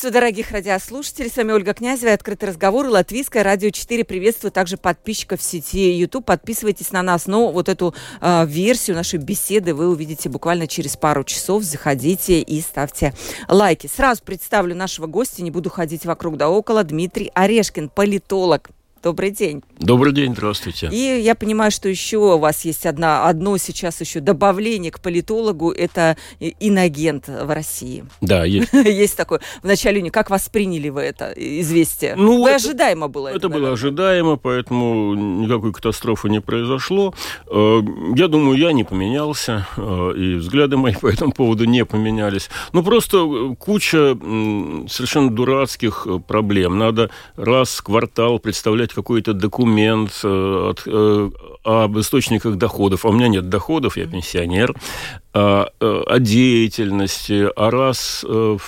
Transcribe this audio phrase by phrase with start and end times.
[0.00, 1.28] Приветствую, дорогих радиослушателей.
[1.28, 2.14] С вами Ольга Князева.
[2.14, 2.86] Открытый разговор.
[2.86, 4.02] Латвийское радио 4.
[4.04, 6.24] Приветствую также подписчиков сети YouTube.
[6.24, 7.26] Подписывайтесь на нас.
[7.26, 11.64] Но вот эту э, версию нашей беседы вы увидите буквально через пару часов.
[11.64, 13.12] Заходите и ставьте
[13.46, 13.88] лайки.
[13.94, 15.42] Сразу представлю нашего гостя.
[15.42, 16.82] Не буду ходить вокруг да около.
[16.82, 18.70] Дмитрий Орешкин, политолог.
[19.02, 19.62] Добрый день.
[19.78, 20.90] Добрый день, здравствуйте.
[20.92, 25.70] И я понимаю, что еще у вас есть одна, одно сейчас еще добавление к политологу,
[25.70, 28.04] это иногент в России.
[28.20, 28.70] Да, есть.
[28.74, 29.40] есть такое.
[29.62, 30.10] В начале июня.
[30.10, 32.14] Как восприняли вы это известие?
[32.14, 33.38] Ну, вы это, ожидаемо было это?
[33.38, 37.14] Это было ожидаемо, поэтому никакой катастрофы не произошло.
[37.46, 37.80] Э,
[38.16, 42.50] я думаю, я не поменялся, э, и взгляды мои по этому поводу не поменялись.
[42.74, 44.14] Ну, просто куча
[44.90, 46.76] совершенно дурацких э, проблем.
[46.76, 51.30] Надо раз в квартал представлять подать какой-то документ э, от, э,
[51.64, 54.74] об источниках доходов, а у меня нет доходов, я пенсионер,
[55.34, 58.60] э, э, о деятельности, а раз в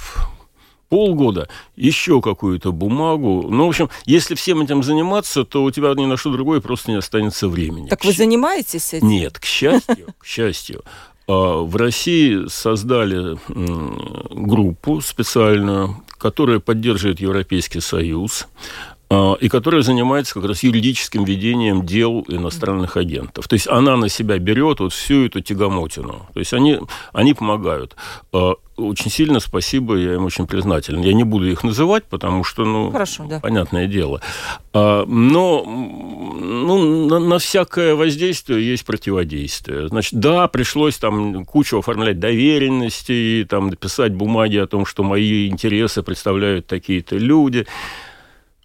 [0.88, 3.46] полгода еще какую-то бумагу.
[3.48, 6.90] Ну, в общем, если всем этим заниматься, то у тебя ни на что другое просто
[6.90, 7.88] не останется времени.
[7.88, 9.08] Так вы занимаетесь этим?
[9.08, 10.82] Нет, к счастью, к счастью.
[11.26, 18.46] А, в России создали группу специальную, которая поддерживает Европейский Союз.
[19.14, 23.46] А, и которая занимается как раз юридическим ведением дел иностранных агентов.
[23.46, 26.26] То есть она на себя берет вот всю эту тягомотину.
[26.32, 26.78] То есть они,
[27.12, 27.94] они помогают.
[28.32, 31.02] А, очень сильно спасибо, я им очень признателен.
[31.02, 33.38] Я не буду их называть, потому что, ну, Хорошо, да.
[33.38, 34.22] понятное дело.
[34.72, 39.88] А, но ну, на, на всякое воздействие есть противодействие.
[39.88, 46.02] Значит, да, пришлось там кучу оформлять доверенности, там написать бумаги о том, что мои интересы
[46.02, 47.66] представляют такие-то люди.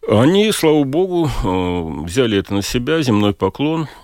[0.07, 3.87] Они, слава богу, э, взяли это на себя, земной поклон–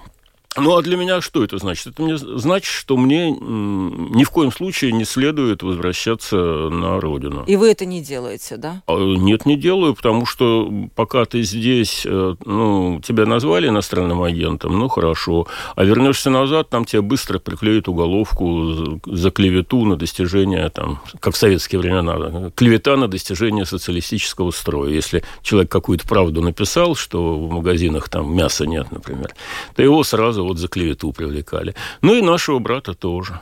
[0.56, 1.88] ну, а для меня что это значит?
[1.88, 7.44] Это мне значит, что мне ни в коем случае не следует возвращаться на родину.
[7.47, 8.81] И вы это не делаете, да?
[8.88, 14.78] А, нет, не делаю, потому что пока ты здесь, э, ну, тебя назвали иностранным агентом,
[14.78, 15.47] ну, хорошо.
[15.75, 21.38] А вернешься назад, там тебе быстро приклеят уголовку за клевету на достижение, там, как в
[21.38, 24.91] советские времена, клевета на достижение социалистического строя.
[24.91, 29.34] Если человек какую-то правду написал, что в магазинах там мяса нет, например,
[29.75, 31.76] то его сразу вот за клевету привлекали.
[32.02, 33.40] Ну и нашего брата тоже.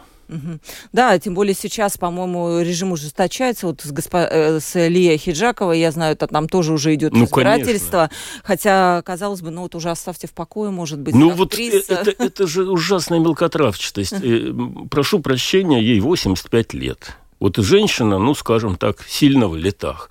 [0.94, 3.68] Да, тем более сейчас, по-моему, режим ужесточается.
[3.68, 4.28] Вот с, госпо...
[4.32, 8.10] Э, с Лия Хиджакова, я знаю, это там тоже уже идет ну, разбирательство.
[8.10, 8.42] Конечно.
[8.44, 12.48] Хотя, казалось бы, ну вот уже оставьте в покое, может быть, Ну вот это, это
[12.48, 14.14] же ужасная мелкотравчатость.
[14.24, 14.54] Э,
[14.90, 17.18] прошу прощения, ей 85 лет.
[17.40, 20.10] Вот женщина, ну, скажем так, сильно в летах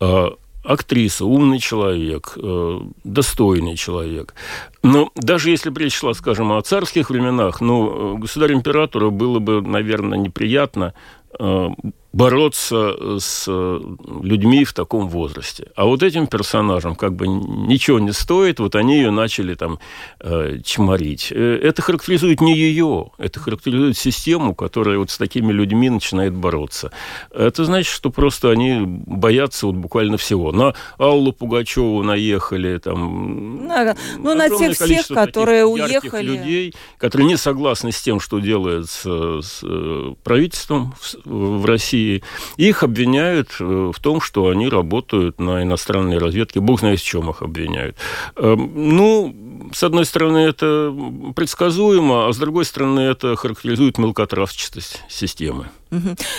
[0.00, 4.34] а, актриса, умный человек, э, достойный человек.
[4.82, 10.94] Но даже если речь шла, скажем, о царских временах, ну, государю-императору было бы, наверное, неприятно
[11.38, 11.68] э,
[12.12, 13.80] бороться с э,
[14.22, 15.68] людьми в таком возрасте.
[15.74, 19.78] А вот этим персонажам как бы ничего не стоит, вот они ее начали там
[20.20, 21.32] э, чморить.
[21.32, 26.90] Э, это характеризует не ее, это характеризует систему, которая вот с такими людьми начинает бороться.
[27.30, 30.52] Это значит, что просто они боятся вот буквально всего.
[30.52, 33.66] На Аллу Пугачеву наехали там...
[33.66, 36.26] На, ну, на тех всех, которые уехали.
[36.26, 42.22] людей, которые не согласны с тем, что делается с э, правительством в, в России, России.
[42.56, 46.60] Их обвиняют э, в том, что они работают на иностранной разведке.
[46.60, 47.96] Бог знает, в чем их обвиняют.
[48.36, 49.34] Эм, ну,
[49.72, 50.94] с одной стороны, это
[51.34, 55.68] предсказуемо, а с другой стороны, это характеризует мелкотравчатость системы.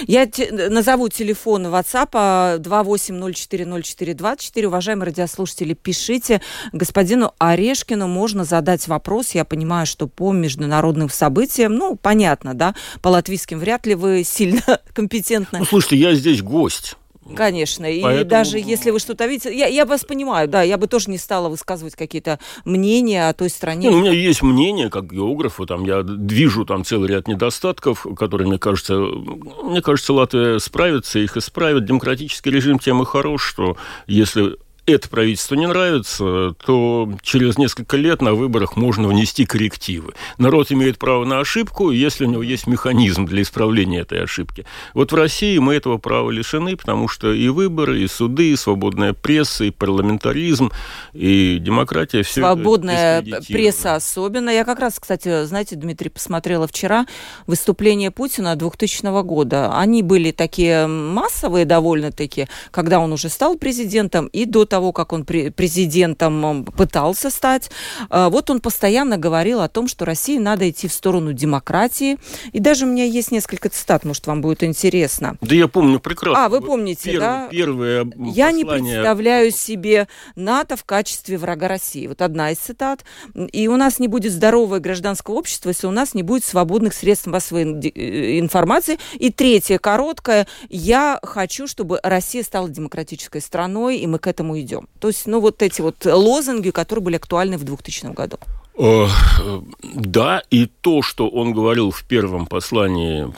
[0.07, 4.65] Я те, назову телефон WhatsApp 28040424.
[4.65, 6.41] Уважаемые радиослушатели, пишите.
[6.71, 9.31] Господину Орешкину можно задать вопрос.
[9.31, 14.79] Я понимаю, что по международным событиям, ну, понятно, да, по латвийским вряд ли вы сильно
[14.93, 15.52] компетентны.
[15.59, 16.95] Ну, слушайте, я здесь гость.
[17.35, 18.21] Конечно, Поэтому...
[18.21, 21.17] и даже если вы что-то видите, я, я вас понимаю, да, я бы тоже не
[21.17, 23.89] стала высказывать какие-то мнения о той стране.
[23.89, 28.47] Ну, у меня есть мнение, как географа, там я вижу там целый ряд недостатков, которые,
[28.47, 31.85] мне кажется, мне кажется, Латвия справится, их исправит.
[31.85, 38.21] Демократический режим тем и хорош, что если это правительство не нравится, то через несколько лет
[38.21, 40.13] на выборах можно внести коррективы.
[40.37, 44.65] Народ имеет право на ошибку, если у него есть механизм для исправления этой ошибки.
[44.93, 49.13] Вот в России мы этого права лишены, потому что и выборы, и суды, и свободная
[49.13, 50.71] пресса, и парламентаризм,
[51.13, 54.49] и демократия все Свободная пресса особенно.
[54.49, 57.05] Я как раз, кстати, знаете, Дмитрий, посмотрела вчера
[57.47, 59.77] выступление Путина 2000 года.
[59.77, 65.23] Они были такие массовые довольно-таки, когда он уже стал президентом, и до того, как он
[65.23, 67.69] президентом пытался стать.
[68.09, 72.17] А, вот он постоянно говорил о том, что России надо идти в сторону демократии.
[72.53, 75.37] И даже у меня есть несколько цитат, может, вам будет интересно.
[75.41, 76.45] Да я помню прекрасно.
[76.45, 77.47] А, вы помните, Первый, да?
[77.51, 82.07] Первое Я не представляю себе НАТО в качестве врага России.
[82.07, 83.05] Вот одна из цитат.
[83.51, 87.27] И у нас не будет здорового гражданского общества, если у нас не будет свободных средств
[87.27, 88.97] массовой э, информации.
[89.19, 90.47] И третье, короткое.
[90.69, 94.62] Я хочу, чтобы Россия стала демократической страной, и мы к этому идем.
[94.99, 98.37] То есть, ну, вот эти вот лозунги, которые были актуальны в 2000 году.
[98.75, 103.31] Да, и то, что он говорил в первом послании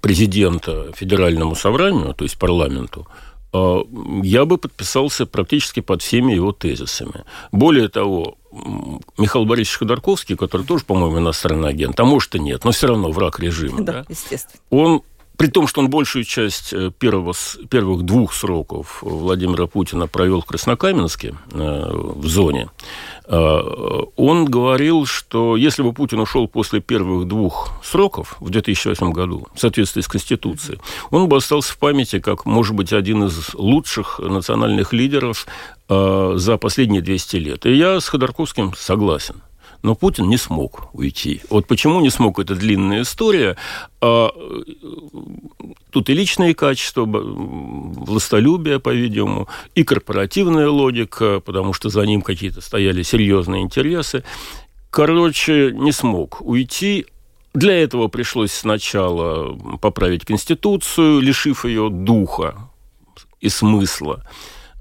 [0.00, 3.08] президента Федеральному собранию, то есть парламенту,
[3.52, 3.82] э,
[4.22, 7.24] я бы подписался практически под всеми его тезисами.
[7.50, 8.36] Более того,
[9.18, 13.10] Михаил Борисович Ходорковский, который тоже, по-моему, иностранный агент, а может и нет, но все равно
[13.10, 14.04] враг режима, да, да?
[14.08, 14.60] естественно.
[14.70, 15.02] Он
[15.36, 17.34] при том, что он большую часть э, первого,
[17.68, 22.70] первых двух сроков Владимира Путина провел в Краснокаменске, э, в зоне,
[23.26, 23.60] э,
[24.16, 29.60] он говорил, что если бы Путин ушел после первых двух сроков в 2008 году, в
[29.60, 30.78] соответствии с Конституцией,
[31.10, 35.46] он бы остался в памяти как, может быть, один из лучших национальных лидеров
[35.88, 37.66] за последние 200 лет.
[37.66, 39.42] И я с Ходорковским согласен.
[39.82, 41.40] Но Путин не смог уйти.
[41.50, 43.56] Вот почему не смог, это длинная история.
[44.00, 44.30] А,
[45.90, 53.02] тут и личные качества, властолюбие, по-видимому, и корпоративная логика, потому что за ним какие-то стояли
[53.02, 54.24] серьезные интересы.
[54.90, 57.06] Короче, не смог уйти,
[57.56, 62.68] для этого пришлось сначала поправить Конституцию, лишив ее духа
[63.40, 64.22] и смысла.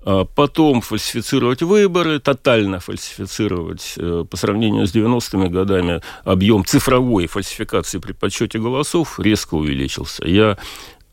[0.05, 7.97] А потом фальсифицировать выборы, тотально фальсифицировать э, по сравнению с 90-ми годами объем цифровой фальсификации
[7.97, 10.23] при подсчете голосов резко увеличился.
[10.27, 10.59] Я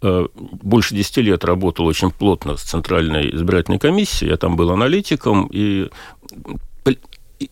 [0.03, 5.49] э, больше 10 лет работал очень плотно с Центральной избирательной комиссией, я там был аналитиком
[5.51, 5.89] и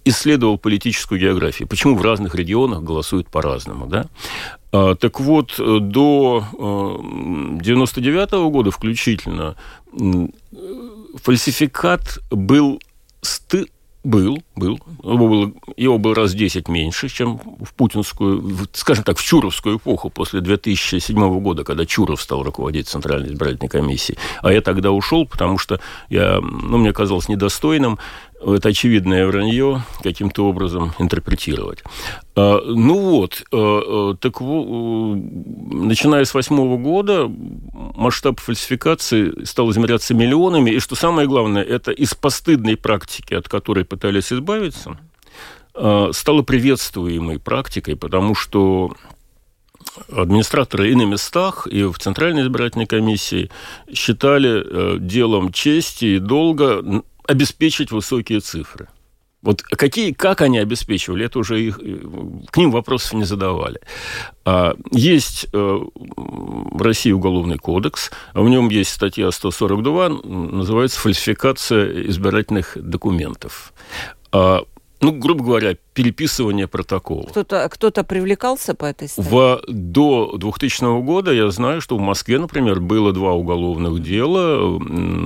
[0.05, 3.87] исследовал политическую географию, почему в разных регионах голосуют по-разному.
[3.87, 4.07] Да?
[4.73, 6.45] А, так вот, до
[7.63, 9.57] 99 -го года включительно
[11.17, 12.81] фальсификат был
[13.23, 13.67] сты...
[14.03, 14.81] Был, был.
[15.03, 19.77] Его было, его было раз 10 меньше, чем в путинскую, в, скажем так, в Чуровскую
[19.77, 24.19] эпоху после 2007 года, когда Чуров стал руководить Центральной избирательной комиссией.
[24.41, 27.99] А я тогда ушел, потому что я, ну, мне казалось недостойным
[28.45, 31.83] это очевидное вранье каким-то образом интерпретировать.
[32.35, 40.71] А, ну вот, а, а, так начиная с восьмого года масштаб фальсификации стал измеряться миллионами,
[40.71, 44.99] и что самое главное, это из постыдной практики, от которой пытались избавиться,
[45.73, 48.93] стало приветствуемой практикой, потому что
[50.11, 53.51] администраторы и на местах, и в Центральной избирательной комиссии
[53.93, 58.89] считали э, делом чести и долга обеспечить высокие цифры.
[59.43, 63.81] Вот какие, как они обеспечивали, это уже их, к ним вопросов не задавали.
[64.45, 72.09] А, есть э, в России уголовный кодекс, а в нем есть статья 142, называется «Фальсификация
[72.09, 73.73] избирательных документов».
[75.01, 77.27] Ну, грубо говоря, переписывание протокола.
[77.29, 79.31] Кто-то кто привлекался по этой статье?
[79.31, 84.79] В, до 2000 года я знаю, что в Москве, например, было два уголовных дела,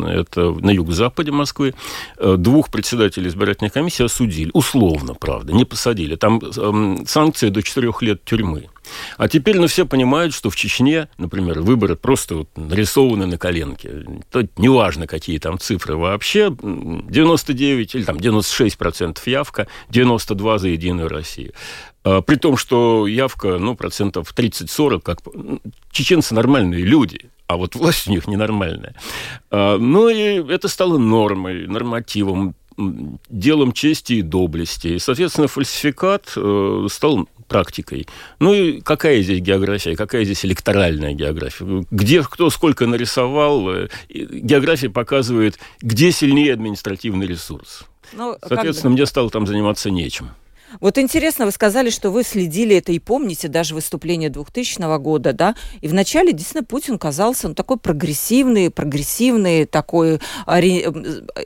[0.09, 1.75] это на юго-западе Москвы,
[2.19, 6.15] э, двух председателей избирательной комиссии осудили, условно, правда, не посадили.
[6.15, 8.69] Там э, санкция до четырех лет тюрьмы.
[9.17, 14.05] А теперь, ну, все понимают, что в Чечне, например, выборы просто вот нарисованы на коленке.
[14.31, 16.55] То неважно, какие там цифры вообще.
[16.61, 21.53] 99 или там 96 процентов явка, 92 за Единую Россию.
[22.05, 25.19] А, при том, что явка, ну, процентов 30-40, как
[25.91, 28.95] чеченцы нормальные люди, а вот власть у них ненормальная.
[29.51, 34.89] А, ну, и это стало нормой, нормативом, делом чести и доблести.
[34.89, 38.07] И, соответственно, фальсификат э, стал практикой.
[38.39, 41.85] Ну и какая здесь география, какая здесь электоральная география?
[41.91, 43.69] Где кто сколько нарисовал?
[43.71, 47.85] Э, география показывает, где сильнее административный ресурс.
[48.13, 50.31] Ну, Соответственно, мне стало там заниматься нечем.
[50.81, 55.55] Вот интересно, вы сказали, что вы следили это и помните даже выступление 2000 года, да?
[55.81, 60.85] И вначале действительно Путин казался ну, такой прогрессивный, прогрессивный, такой ори...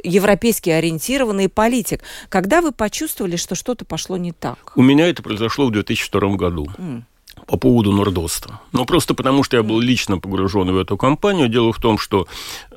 [0.05, 2.03] европейски ориентированный политик.
[2.29, 4.73] Когда вы почувствовали, что что-то пошло не так?
[4.77, 6.69] У меня это произошло в 2002 году.
[6.79, 7.03] Mm
[7.49, 8.61] по поводу Нордоста.
[8.73, 11.49] Ну, просто потому, что я был лично погружен в эту компанию.
[11.49, 12.29] Дело в том, что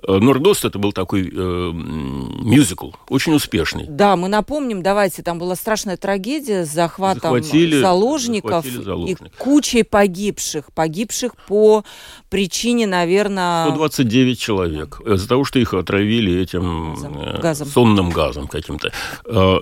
[0.07, 3.85] э, Нордост это был такой э, мюзикл, очень успешный.
[3.89, 9.31] Да, мы напомним, давайте, там была страшная трагедия с захватом захватили, заложников, захватили заложников и
[9.37, 10.71] кучей погибших.
[10.71, 11.83] Погибших по
[12.29, 13.65] причине, наверное...
[13.65, 15.01] 129 человек.
[15.05, 17.17] Из-за того, что их отравили этим газом.
[17.19, 17.67] Э, газом.
[17.67, 18.93] сонным газом каким-то.
[19.25, 19.57] Э,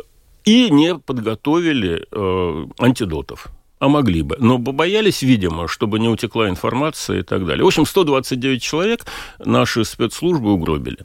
[0.45, 3.49] и не подготовили э, антидотов
[3.79, 4.35] а могли бы.
[4.39, 7.63] Но боялись, видимо, чтобы не утекла информация и так далее.
[7.63, 9.05] В общем, 129 человек
[9.39, 10.99] наши спецслужбы угробили.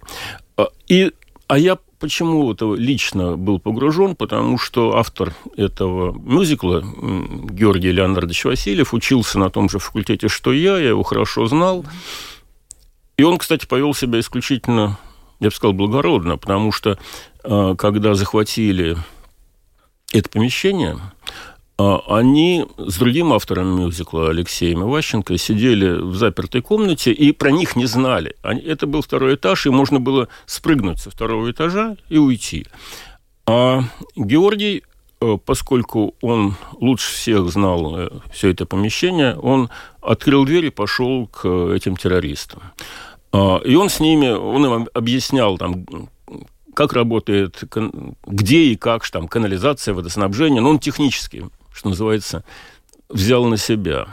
[0.56, 1.12] А, и,
[1.46, 4.16] а я почему это лично был погружен?
[4.16, 10.76] Потому что автор этого мюзикла, Георгий Леонардович Васильев, учился на том же факультете, что я,
[10.78, 11.84] я его хорошо знал.
[13.16, 14.98] И он, кстати, повел себя исключительно,
[15.38, 16.98] я бы сказал, благородно, потому что
[17.44, 18.96] а, когда захватили
[20.12, 20.98] это помещение,
[21.76, 27.86] они с другим автором мюзикла Алексеем Иващенко сидели в запертой комнате и про них не
[27.86, 28.36] знали.
[28.42, 32.66] Это был второй этаж, и можно было спрыгнуть со второго этажа и уйти.
[33.46, 33.82] А
[34.14, 34.84] Георгий,
[35.20, 39.68] э, поскольку он лучше всех знал э, все это помещение, он
[40.00, 42.62] открыл дверь и пошел к этим террористам.
[43.32, 45.84] А, и он с ними, он им объяснял там,
[46.72, 47.64] как работает,
[48.26, 52.44] где и как, там, канализация, водоснабжение, но он технический что называется,
[53.08, 54.06] взял на себя.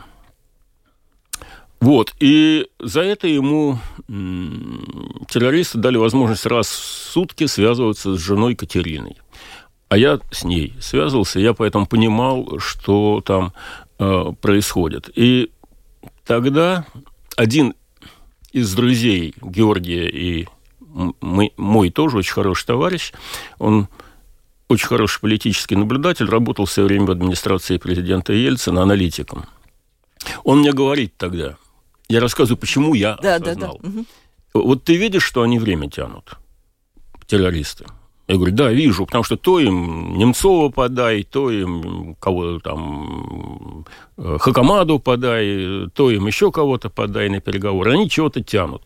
[1.80, 9.18] Вот, и за это ему террористы дали возможность раз в сутки связываться с женой Катериной.
[9.90, 13.54] А я с ней связывался, я поэтому понимал, что там
[14.00, 15.10] э, происходит.
[15.16, 15.52] И
[16.26, 16.86] тогда
[17.36, 17.74] один
[18.54, 20.48] из друзей Георгия и
[20.80, 23.12] мой, мой тоже очень хороший товарищ,
[23.60, 23.88] он
[24.72, 29.46] очень хороший политический наблюдатель, работал все время в администрации президента Ельцина аналитиком.
[30.44, 31.58] Он мне говорит тогда,
[32.10, 33.80] я рассказываю, почему я да, осознал.
[33.82, 34.00] Да, да.
[34.00, 34.06] Угу.
[34.54, 36.38] Вот ты видишь, что они время тянут,
[37.26, 37.86] террористы.
[38.28, 43.86] Я говорю, да, вижу, потому что то им Немцова подай, то им кого-то там
[44.18, 47.94] э, Хакамаду подай, то им еще кого-то подай на переговоры.
[47.94, 48.84] Они чего-то тянут.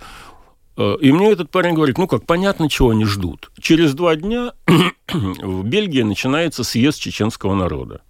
[0.77, 3.51] Э, и мне этот парень говорит, ну как, понятно, чего они ждут.
[3.59, 4.53] Через два дня
[5.07, 8.01] в Бельгии начинается съезд чеченского народа.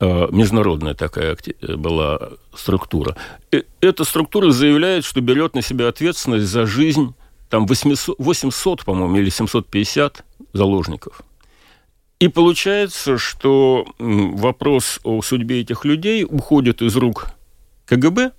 [0.00, 1.36] Э, международная такая
[1.76, 3.16] была структура.
[3.52, 7.14] И эта структура заявляет, что берет на себя ответственность за жизнь
[7.48, 11.22] там 800, 800 по-моему, или 750 заложников.
[12.20, 17.32] И получается, что вопрос о судьбе этих людей уходит из рук
[17.86, 18.32] КГБ,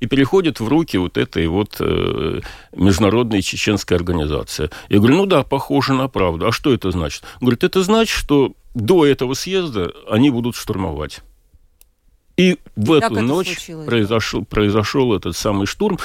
[0.00, 2.40] и переходит в руки вот этой вот э,
[2.74, 4.70] международной чеченской организации.
[4.88, 6.46] Я говорю, ну да, похоже на правду.
[6.46, 7.22] А что это значит?
[7.40, 11.20] Он говорит, это значит, что до этого съезда они будут штурмовать.
[12.36, 13.86] И в как эту ночь случилось?
[13.86, 15.98] произошел, произошел этот самый штурм.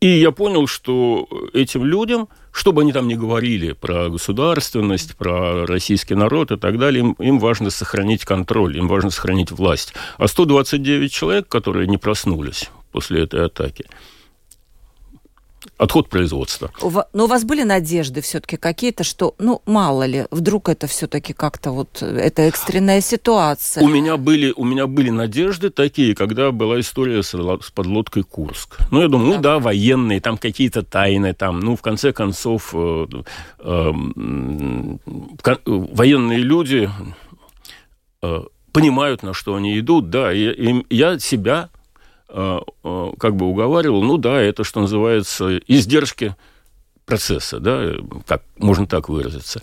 [0.00, 5.66] И я понял, что этим людям, что бы они там ни говорили про государственность, про
[5.66, 9.94] российский народ и так далее, им, им важно сохранить контроль, им важно сохранить власть.
[10.16, 13.86] А 129 человек, которые не проснулись, после этой атаки.
[15.78, 16.72] Отход производства.
[17.12, 21.70] Но у вас были надежды все-таки какие-то, что, ну, мало ли, вдруг это все-таки как-то
[21.70, 23.84] вот, это экстренная ситуация?
[23.84, 28.78] У меня были, у меня были надежды такие, когда была история с, с подлодкой Курск.
[28.90, 33.06] Ну, я думаю, ну да, военные, там какие-то тайны, там, ну, в конце концов, э,
[33.60, 33.92] э,
[35.44, 36.90] э, военные люди
[38.22, 38.42] э,
[38.72, 41.77] понимают, на что они идут, да, и, и я себя Э, э,
[42.28, 46.36] как бы уговаривал, ну да, это, что называется, издержки
[47.06, 47.94] процесса, да,
[48.26, 49.62] как можно так выразиться.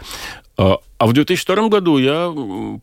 [0.58, 2.34] А, а в 2002 году я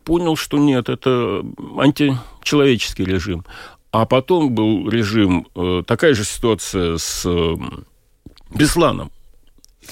[0.04, 1.42] понял, что нет, это
[1.78, 3.44] античеловеческий режим.
[3.90, 7.26] А потом был режим, э, такая же ситуация с
[8.54, 9.10] Бесланом.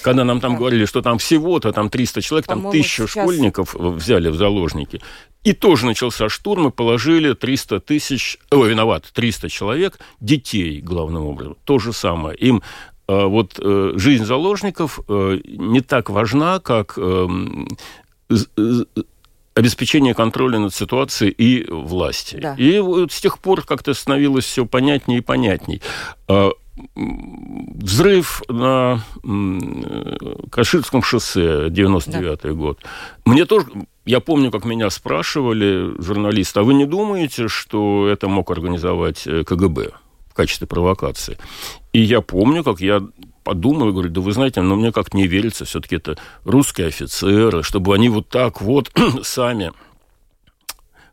[0.01, 3.09] Когда нам там говорили, что там всего-то там 300 человек, там тысяча сейчас...
[3.09, 5.01] школьников взяли в заложники.
[5.43, 11.57] И тоже начался штурм, и положили 300 тысяч, о, виноват, 300 человек, детей, главным образом.
[11.65, 12.37] То же самое.
[12.37, 12.61] Им
[13.07, 17.67] э, вот э, жизнь заложников э, не так важна, как эм,
[19.55, 22.37] обеспечение контроля над ситуацией и власти.
[22.41, 22.55] Да.
[22.55, 25.81] И вот с тех пор как-то становилось все понятнее и понятней
[26.95, 29.03] взрыв на
[30.51, 32.51] Каширском шоссе, 99 да.
[32.51, 32.79] год.
[33.25, 33.67] Мне тоже
[34.05, 39.43] я помню, как меня спрашивали журналисты, а вы не думаете, что это мог организовать э,
[39.43, 39.91] КГБ
[40.29, 41.37] в качестве провокации?
[41.93, 43.03] И я помню, как я
[43.43, 47.61] подумал и говорю, да вы знаете, но мне как-то не верится, все-таки это русские офицеры,
[47.61, 48.91] чтобы они вот так вот
[49.23, 49.71] сами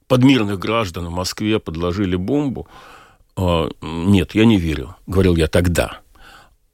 [0.07, 2.69] под мирных граждан в Москве подложили бомбу.
[3.39, 6.01] А, нет, я не верю, говорил я тогда.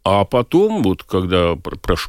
[0.02, 1.56] А потом, вот когда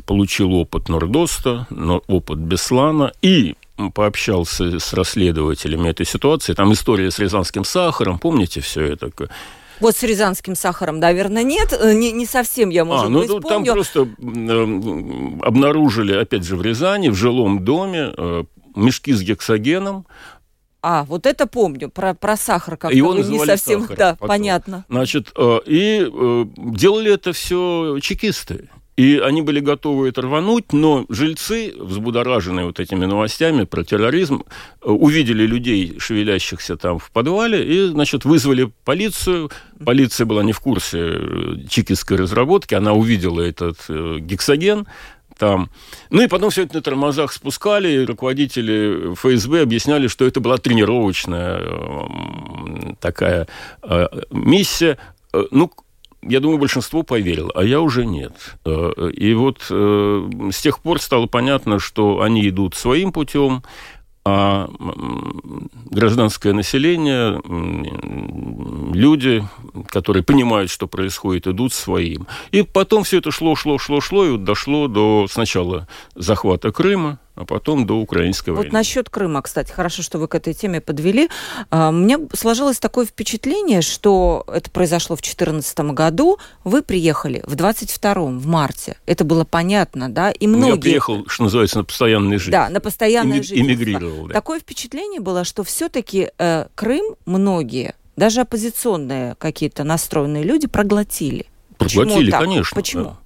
[0.05, 1.67] получил опыт Нордоста,
[2.07, 3.55] опыт Беслана и
[3.93, 9.11] пообщался с расследователями этой ситуации, там история с рязанским сахаром, помните все это?
[9.81, 11.77] Вот с рязанским сахаром, наверное, нет.
[11.77, 13.65] Э, не, не совсем я, может а, ну, быть, помню.
[13.65, 18.43] Там просто э, обнаружили, опять же, в Рязани, в жилом доме, э,
[18.75, 20.05] мешки с гексогеном,
[20.87, 24.27] а, вот это помню, про, про сахар как-то Его не совсем, сахар, да, потом.
[24.27, 24.85] понятно.
[24.87, 28.69] Значит, э, и э, делали это все чекисты.
[28.95, 34.43] И они были готовы это рвануть, но жильцы, взбудораженные вот этими новостями про терроризм,
[34.83, 39.49] э, увидели людей, шевелящихся там в подвале, и, значит, вызвали полицию.
[39.83, 41.19] Полиция была не в курсе
[41.67, 44.85] чекистской разработки, она увидела этот гексоген,
[45.37, 45.69] там.
[46.09, 50.57] Ну и потом все это на тормозах спускали, и руководители ФСБ объясняли, что это была
[50.57, 51.61] тренировочная
[52.99, 53.47] такая
[53.83, 54.97] э, миссия.
[55.33, 55.71] Э, ну,
[56.21, 58.33] я думаю, большинство поверило, а я уже нет.
[58.65, 63.63] Э, и вот с тех пор стало понятно, что они идут своим путем,
[64.25, 64.67] а
[65.91, 67.39] гражданское население,
[68.93, 69.47] люди,
[69.87, 72.25] которые понимают, что происходит, идут своим.
[72.51, 77.19] И потом все это шло, шло, шло, шло, и вот дошло до сначала захвата Крыма,
[77.35, 78.69] а потом до украинской вот войны.
[78.69, 81.29] Вот насчет Крыма, кстати, хорошо, что вы к этой теме подвели.
[81.69, 87.55] А, у меня сложилось такое впечатление, что это произошло в 2014 году, вы приехали в
[87.55, 88.97] 22-м, в марте.
[89.05, 90.31] Это было понятно, да?
[90.31, 90.69] И многие...
[90.69, 92.51] Ну, я приехал, что называется, на постоянной жизнь.
[92.51, 93.61] Да, на постоянной жизнь.
[93.61, 94.33] Эмигрировал, да.
[94.33, 101.47] Такое впечатление было, что все-таки э, Крым многие, даже оппозиционные какие-то настроенные люди проглотили.
[101.77, 102.75] Проглотили, Почему конечно.
[102.75, 103.17] Почему?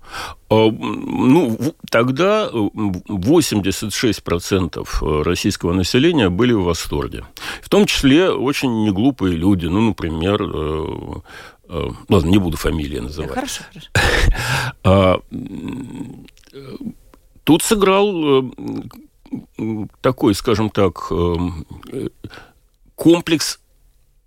[0.50, 1.58] А, ну,
[1.90, 7.26] тогда 86% э, российского населения были в восторге.
[7.62, 9.68] В том числе очень неглупые люди.
[9.68, 10.86] Ну, например, э,
[11.70, 13.30] э, ладно, не буду фамилии называть.
[13.30, 13.90] Да, хорошо, хорошо.
[14.84, 15.20] А,
[17.44, 18.52] тут сыграл
[20.02, 21.12] такой, скажем так,
[22.96, 23.60] комплекс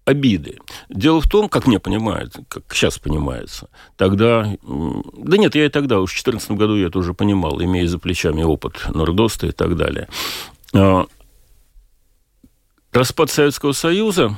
[0.04, 0.58] обиды.
[0.88, 4.56] Дело в том, как мне понимают, как сейчас понимается, тогда...
[4.62, 7.98] Да нет, я и тогда, уж в 2014 году я это уже понимал, имея за
[7.98, 10.08] плечами опыт Нордоста и так далее.
[10.74, 11.06] А,
[12.92, 14.36] распад Советского Союза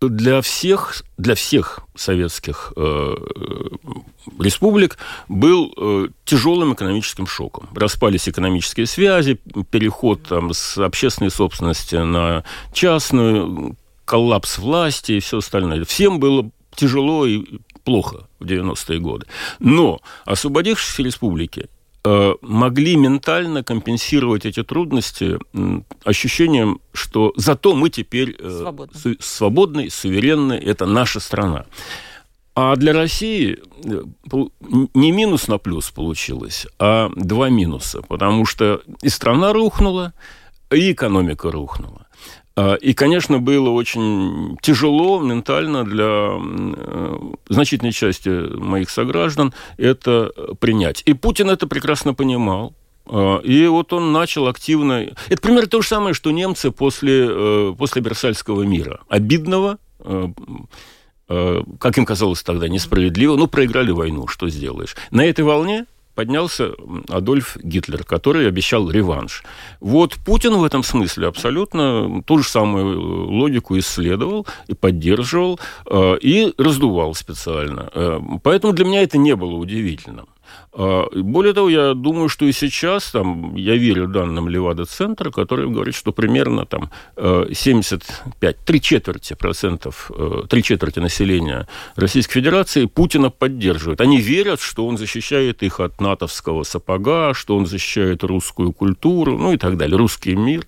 [0.00, 3.14] для всех, для всех советских э,
[4.38, 4.96] республик
[5.28, 7.68] был э, тяжелым экономическим шоком.
[7.74, 9.38] Распались экономические связи,
[9.70, 15.84] переход там, с общественной собственности на частную, коллапс власти и все остальное.
[15.84, 17.44] Всем было тяжело и
[17.84, 19.26] плохо в 90-е годы.
[19.58, 21.79] Но освободившиеся республики э,
[22.42, 25.38] могли ментально компенсировать эти трудности
[26.04, 28.98] ощущением, что зато мы теперь э, Свободны.
[28.98, 31.66] су- свободны, суверенны, это наша страна.
[32.54, 34.02] А для России э,
[34.94, 40.12] не минус на плюс получилось, а два минуса, потому что и страна рухнула,
[40.70, 42.06] и экономика рухнула.
[42.56, 51.02] А, и, конечно, было очень тяжело ментально для э, значительной части моих сограждан это принять.
[51.06, 52.74] И Путин это прекрасно понимал.
[53.06, 55.08] А, и вот он начал активно...
[55.28, 59.00] Это примерно то же самое, что немцы после, э, после Версальского мира.
[59.08, 60.28] Обидного, э,
[61.78, 63.36] как им казалось тогда, несправедливо.
[63.36, 64.96] Ну, проиграли войну, что сделаешь.
[65.12, 66.72] На этой волне поднялся
[67.08, 69.42] Адольф Гитлер, который обещал реванш.
[69.80, 76.18] Вот Путин в этом смысле абсолютно ту же самую э, логику исследовал и поддерживал, э,
[76.20, 77.90] и раздувал специально.
[77.94, 80.26] Э, поэтому для меня это не было удивительным.
[80.72, 85.94] А, более того, я думаю, что и сейчас, там, я верю данным Левада-центра, который говорит,
[85.94, 93.30] что примерно там 75, э, три четверти процентов, э, три четверти населения Российской Федерации Путина
[93.30, 94.00] поддерживают.
[94.00, 99.52] Они верят, что он защищает их от натовского сапога, что он защищает русскую культуру, ну
[99.52, 100.66] и так далее, русский мир.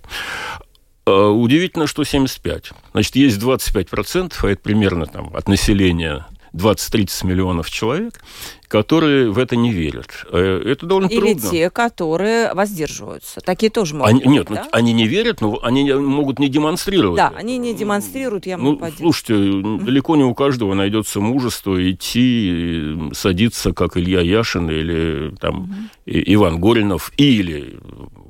[1.04, 2.72] А, удивительно, что 75.
[2.92, 8.20] Значит, есть 25%, а это примерно там, от населения 20-30 миллионов человек,
[8.68, 10.08] которые в это не верят.
[10.30, 11.50] Э, это довольно Или трудно.
[11.50, 13.40] те, которые воздерживаются.
[13.40, 14.62] Такие тоже могут они, быть, Нет, да?
[14.64, 17.16] ну, они не верят, но они могут не демонстрировать.
[17.16, 17.38] Да, это.
[17.38, 19.16] они не демонстрируют, я могу Ну, поддерживать.
[19.16, 26.34] слушайте, далеко не у каждого найдется мужество идти, садиться, как Илья Яшин или там и-
[26.34, 27.78] Иван Горинов, или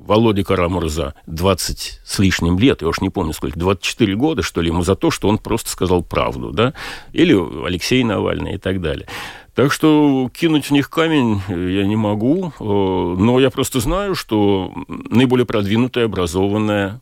[0.05, 4.67] Володя Карамурза, 20 с лишним лет, я уж не помню сколько, 24 года, что ли,
[4.67, 6.73] ему за то, что он просто сказал правду, да,
[7.13, 7.33] или
[7.65, 9.07] Алексей Навальный и так далее.
[9.55, 14.73] Так что кинуть в них камень я не могу, э, но я просто знаю, что
[14.87, 17.01] наиболее продвинутая, образованная,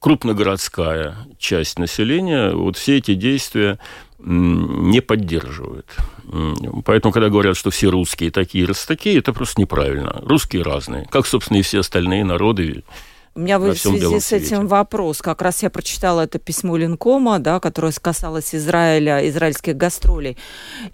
[0.00, 3.78] крупногородская часть населения вот все эти действия
[4.24, 5.86] не поддерживает.
[6.32, 10.20] М, Поэтому, когда говорят, что все русские такие раз такие, это просто неправильно.
[10.24, 12.84] Русские разные, как, собственно, и все остальные народы.
[13.32, 15.22] У меня в связи с этим вопрос.
[15.22, 20.36] Как раз я прочитала это письмо Линкома, да, которое касалось Израиля, израильских гастролей.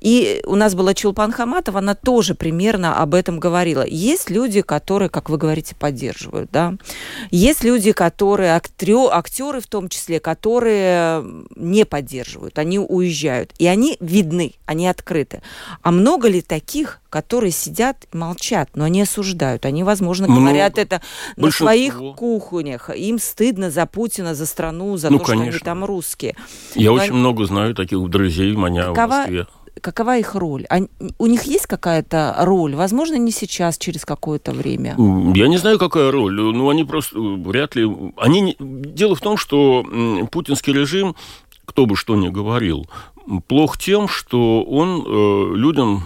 [0.01, 3.87] И у нас была Чулпан Хаматова, она тоже примерно об этом говорила.
[3.87, 6.75] Есть люди, которые, как вы говорите, поддерживают, да.
[7.31, 11.25] Есть люди, которые, актрё, актеры в том числе, которые
[11.57, 13.55] не поддерживают, они уезжают.
[13.59, 15.41] И они видны, они открыты.
[15.81, 19.65] А много ли таких, которые сидят и молчат, но они осуждают?
[19.67, 20.43] Они, возможно, Много.
[20.43, 21.01] говорят это
[21.37, 21.67] на Большинство.
[21.67, 22.91] своих кухнях.
[22.97, 25.65] Им стыдно за Путина, за страну, за Ну, то, что они конечно.
[25.65, 26.35] там русские.
[26.75, 29.47] Я Но очень они- много знаю таких друзей у меня в Какова- Москве.
[29.83, 30.65] Какова их роль?
[30.71, 30.89] Они-
[31.19, 32.75] у них есть какая-то роль?
[32.75, 34.97] Возможно, не сейчас, через какое-то время.
[35.35, 36.35] Я не знаю, какая роль.
[36.35, 37.87] Ну, они просто вряд ли...
[38.17, 38.57] Они...
[38.59, 39.85] Дело в том, что
[40.33, 41.15] путинский режим,
[41.67, 42.87] кто бы что ни говорил,
[43.49, 46.03] плох тем, что он э, людям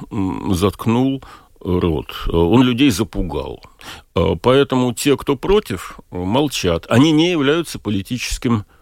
[0.54, 1.22] заткнул
[1.60, 2.06] рот.
[2.26, 3.62] Э, Он людей запугал.
[4.14, 6.86] Э, Поэтому те, кто против, э, молчат.
[6.88, 8.79] Они не являются политическим э, э,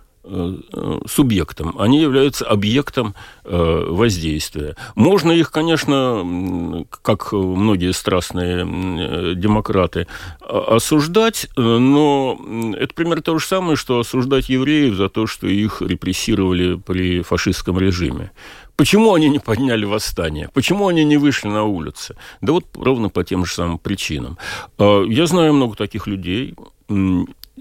[1.06, 3.14] субъектом, они являются объектом
[3.44, 4.76] э, воздействия.
[4.94, 10.06] Можно их, конечно, как многие страстные э, демократы,
[10.40, 12.38] а- осуждать, э, но
[12.76, 17.78] это примерно то же самое, что осуждать евреев за то, что их репрессировали при фашистском
[17.78, 18.30] режиме.
[18.76, 20.50] Почему они не подняли восстание?
[20.52, 22.16] Почему они не вышли на улицы?
[22.40, 24.38] Да вот ровно по тем же самым причинам.
[24.78, 26.54] Я знаю много таких людей.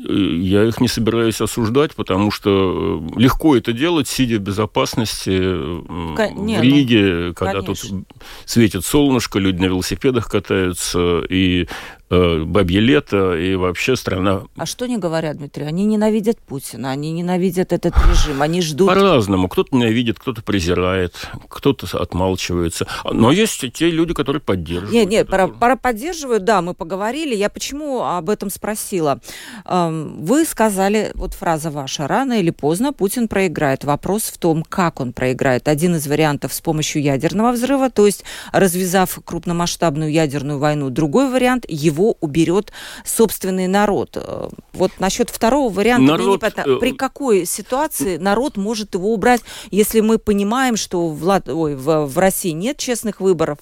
[0.05, 5.29] Э, Я их не собираюсь осуждать, потому что э, легко это делать, сидя в безопасности
[5.29, 7.99] э, не, в ну, Риге, когда конечно.
[7.99, 8.07] тут
[8.45, 11.67] светит солнышко, люди на велосипедах катаются, и
[12.09, 15.65] бабье лето, и вообще страна А что они говорят, Дмитрий?
[15.65, 18.87] Они ненавидят Путина, они ненавидят этот режим, они ждут...
[18.87, 19.49] По-разному.
[19.49, 21.13] Кто-то ненавидит, кто-то презирает,
[21.49, 22.87] кто-то отмалчивается.
[23.03, 24.93] Но есть и те люди, которые поддерживают.
[24.93, 27.35] Нет, нет, пора, пора поддерживают, да, мы поговорили.
[27.35, 29.19] Я почему об этом спросила?
[29.65, 33.83] Эм, Вы сказали, вот фраза ваша, рано или поздно Путин проиграет.
[33.83, 35.67] Вопрос в том, как он проиграет.
[35.67, 40.89] Один из вариантов с помощью ядерного взрыва, то есть развязав крупномасштабную ядерную войну.
[40.89, 42.71] Другой вариант, его уберет
[43.05, 44.11] собственный народ.
[44.15, 49.41] Э, Вот насчет второго варианта, Народ, непонятно, э, при какой ситуации народ может его убрать,
[49.71, 53.57] если мы понимаем, что в, Лат- ой, в, в России нет честных выборов,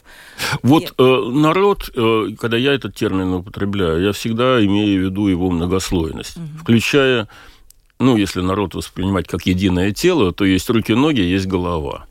[0.63, 0.93] Вот Нет.
[0.97, 6.37] э, народ, э, когда я этот термин употребляю, я всегда имею в виду его многослойность,
[6.61, 7.27] включая,
[7.99, 12.05] ну, если народ воспринимать как единое тело, то есть руки, ноги, есть голова.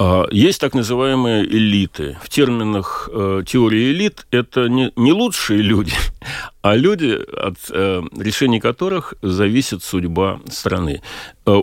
[0.00, 2.16] А Есть так называемые элиты.
[2.22, 5.92] В терминах э, теории элит это не, лучшие люди,
[6.62, 11.02] а люди, от э, решений которых зависит судьба страны.
[11.46, 11.60] Э,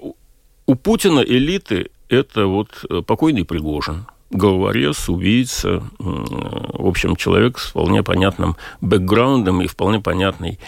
[0.65, 2.69] у- Путина элиты это вот
[3.07, 10.59] покойный Пригожин, головорез, убийца, в общем, человек с вполне понятным бэкграундом и вполне понятной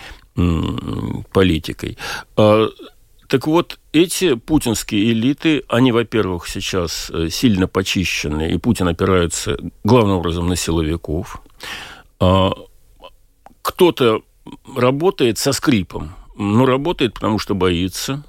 [1.34, 1.98] политикой.
[3.28, 10.18] Так вот, эти путинские элиты, они, во-первых, сейчас э, сильно почищены, и Путин опирается главным
[10.18, 11.42] образом на силовиков.
[12.20, 12.54] А,
[13.62, 14.22] Кто-то
[14.76, 18.24] работает со скрипом, но работает, потому что боится.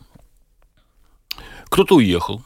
[1.67, 2.43] Кто-то уехал,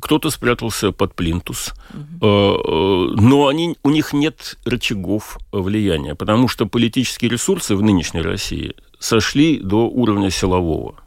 [0.00, 7.30] кто-то спрятался под плинтус, э, но они, у них нет рычагов влияния, потому что политические
[7.30, 11.03] ресурсы в нынешней России сошли до уровня силового.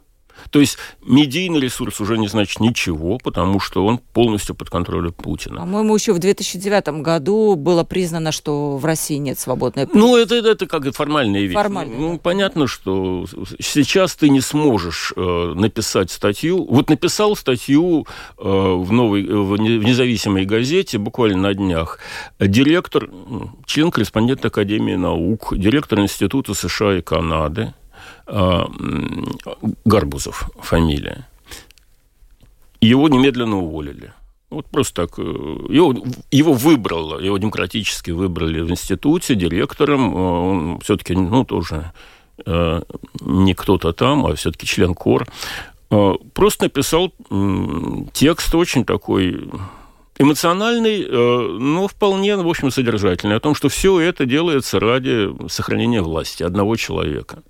[0.50, 5.60] То есть медийный ресурс уже не значит ничего, потому что он полностью под контролем Путина.
[5.60, 9.98] По-моему, еще в 2009 году было признано, что в России нет свободной прессы.
[9.98, 11.54] Ну, это, это как формальная вещь.
[11.54, 12.18] Формальная, ну, да.
[12.18, 13.26] понятно, что
[13.60, 16.66] сейчас ты не сможешь э, написать статью.
[16.68, 18.06] Вот написал статью
[18.38, 21.98] э, в новой, в не- в независимой газете буквально на днях.
[22.38, 23.08] Директор,
[23.66, 27.77] член-корреспондент Академии наук, директор Института США и Канады, э,
[29.84, 31.26] Гарбузов фамилия.
[32.80, 34.12] Его немедленно уволили.
[34.50, 35.18] Вот просто так.
[35.18, 35.94] Э, его,
[36.30, 40.14] его выбрало, его демократически выбрали в институте директором.
[40.14, 41.92] Э, он все-таки, ну, тоже
[42.46, 42.82] э,
[43.20, 45.28] не кто-то там, а все-таки член КОР.
[45.90, 49.50] Э, просто написал э, текст очень такой
[50.18, 56.00] эмоциональный, э, но вполне, в общем, содержательный, о том, что все это делается ради сохранения
[56.00, 57.42] власти одного человека.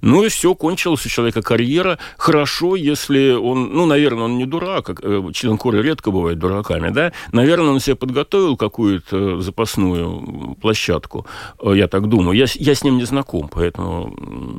[0.00, 1.98] Ну и все, кончилась у человека карьера.
[2.16, 7.12] Хорошо, если он, ну, наверное, он не дурак, э, член коры редко бывает дураками, да?
[7.32, 11.26] Наверное, он себе подготовил какую-то запасную площадку,
[11.62, 12.36] э, я так думаю.
[12.36, 14.14] Я, я с ним не знаком, поэтому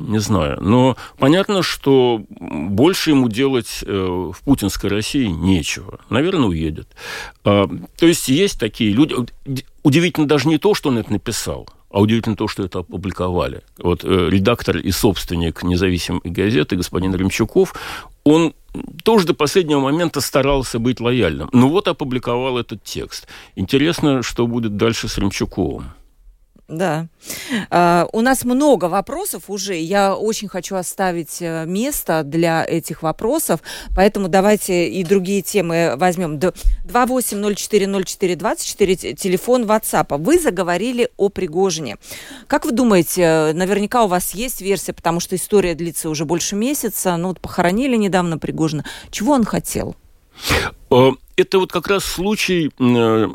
[0.08, 0.58] не знаю.
[0.60, 6.00] Но понятно, что больше ему делать э, в путинской России нечего.
[6.10, 6.88] Наверное, уедет.
[7.44, 9.14] А, то есть есть такие люди.
[9.82, 13.62] Удивительно даже не то, что он это написал, а удивительно то, что это опубликовали.
[13.78, 17.74] Вот э, редактор и собственник независимой газеты, господин Ремчуков,
[18.24, 18.54] он
[19.04, 21.50] тоже до последнего момента старался быть лояльным.
[21.52, 23.28] Ну вот опубликовал этот текст.
[23.56, 25.92] Интересно, что будет дальше с Ремчуковым.
[26.68, 27.08] Да.
[27.70, 29.74] Uh, у нас много вопросов уже.
[29.76, 33.60] Я очень хочу оставить э, место для этих вопросов,
[33.94, 36.38] поэтому давайте и другие темы возьмем.
[36.38, 40.16] 28040424, телефон WhatsApp.
[40.18, 41.98] Вы заговорили о Пригожине.
[42.46, 47.14] Как вы думаете, наверняка у вас есть версия, потому что история длится уже больше месяца,
[47.16, 48.84] ну вот похоронили недавно Пригожина.
[49.10, 49.94] Чего он хотел?
[50.90, 53.26] Э, это вот как раз случай э,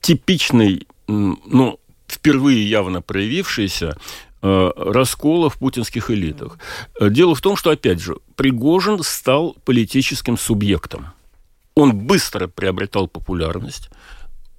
[0.00, 3.96] типичный, ну, впервые явно проявившийся
[4.42, 6.58] э, раскола в путинских элитах.
[7.00, 11.08] Э, дело в том, что, опять же, Пригожин стал политическим субъектом.
[11.74, 13.88] Он быстро приобретал популярность.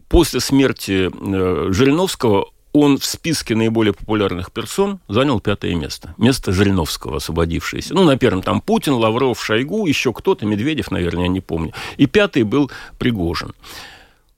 [0.07, 6.15] После смерти э, Жириновского он в списке наиболее популярных персон занял пятое место.
[6.17, 7.93] Место Жириновского, освободившееся.
[7.93, 11.71] Ну, на первом там Путин, Лавров, Шойгу, еще кто-то, Медведев, наверное, я не помню.
[11.97, 13.53] И пятый был Пригожин.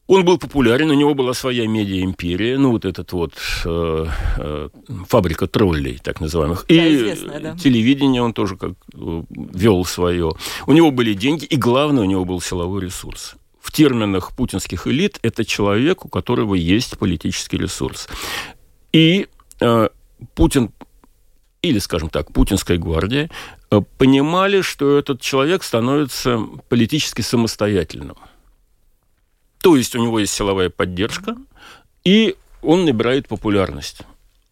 [0.07, 3.33] Он был популярен, у него была своя медиа-империя, ну, вот этот вот
[3.65, 4.05] э,
[4.37, 4.69] э,
[5.07, 6.65] фабрика троллей, так называемых.
[6.67, 7.55] И известная, да.
[7.57, 10.31] телевидение он тоже как э, вел свое.
[10.67, 13.35] У него были деньги, и главное, у него был силовой ресурс.
[13.59, 18.07] В терминах путинских элит это человек, у которого есть политический ресурс.
[18.93, 19.27] И
[19.59, 19.89] э,
[20.35, 20.71] Путин
[21.65, 23.29] или, скажем так, путинская гвардия,
[23.71, 26.39] э, понимали, что этот человек становится
[26.69, 28.15] политически самостоятельным.
[29.65, 31.35] То есть у него есть силовая поддержка,
[32.03, 34.01] и он набирает популярность.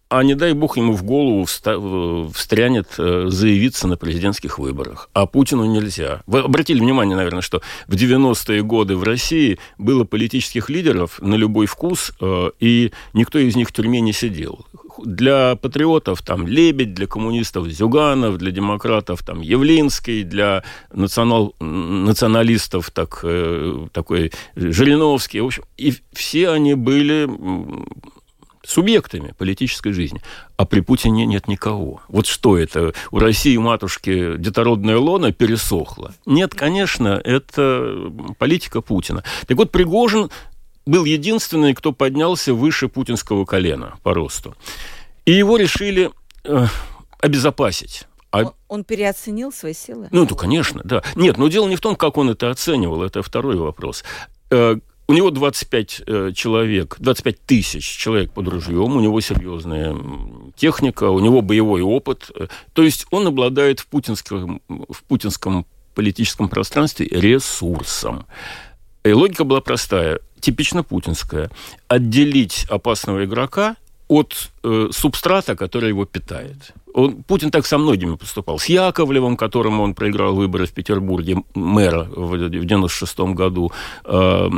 [0.10, 5.12] А не дай бог ему в голову встрянет э, заявиться на президентских выборах.
[5.14, 6.24] А Путину нельзя.
[6.26, 11.68] Вы обратили внимание, наверное, что в 90-е годы в России было политических лидеров на любой
[11.68, 14.66] вкус, э, и никто из них в тюрьме не сидел
[15.04, 23.20] для патриотов там Лебедь, для коммунистов Зюганов, для демократов там Явлинский, для национал, националистов так,
[23.24, 25.42] э, такой Жириновский.
[25.42, 27.28] В общем, и все они были
[28.66, 30.22] субъектами политической жизни.
[30.56, 32.02] А при Путине нет никого.
[32.08, 32.94] Вот что это?
[33.12, 36.14] У России матушки детородная лона пересохла?
[36.26, 39.24] Нет, конечно, это политика Путина.
[39.48, 40.30] Так вот, Пригожин
[40.86, 44.56] был единственный, кто поднялся выше путинского колена по росту.
[45.26, 46.12] И его решили
[46.44, 46.66] э,
[47.20, 48.08] обезопасить.
[48.32, 48.54] А...
[48.68, 50.08] Он переоценил свои силы?
[50.12, 51.04] Ну, то, конечно, да.
[51.16, 54.04] Нет, но дело не в том, как он это оценивал, это второй вопрос.
[54.50, 59.96] Э, у него 25 э, человек, 25 тысяч человек под ружьем, у него серьезная
[60.56, 62.32] техника, у него боевой опыт.
[62.74, 68.26] То есть он обладает в путинском, в путинском политическом пространстве ресурсом.
[69.04, 71.50] И логика была простая, типично путинская.
[71.88, 73.76] Отделить опасного игрока
[74.08, 76.74] от э, субстрата, который его питает.
[76.94, 78.60] Он, Путин так со многими поступал.
[78.60, 83.72] С Яковлевым, которому он проиграл выборы в Петербурге, мэра в 1996 году.
[84.06, 84.50] Э,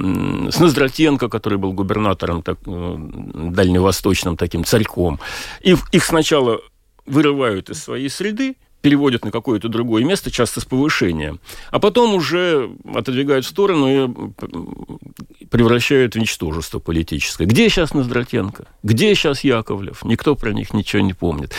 [0.51, 5.19] с Ноздратенко, который был губернатором так, э, дальневосточным таким царьком.
[5.61, 6.59] И их сначала
[7.05, 8.55] вырывают из своей среды,
[8.85, 11.39] переводят на какое-то другое место, часто с повышением,
[11.71, 17.45] а потом уже отодвигают в сторону и превращают в ничтожество политическое.
[17.47, 18.67] Где сейчас Ноздратенко?
[18.83, 20.05] Где сейчас Яковлев?
[20.05, 21.51] Никто про них ничего не помнит.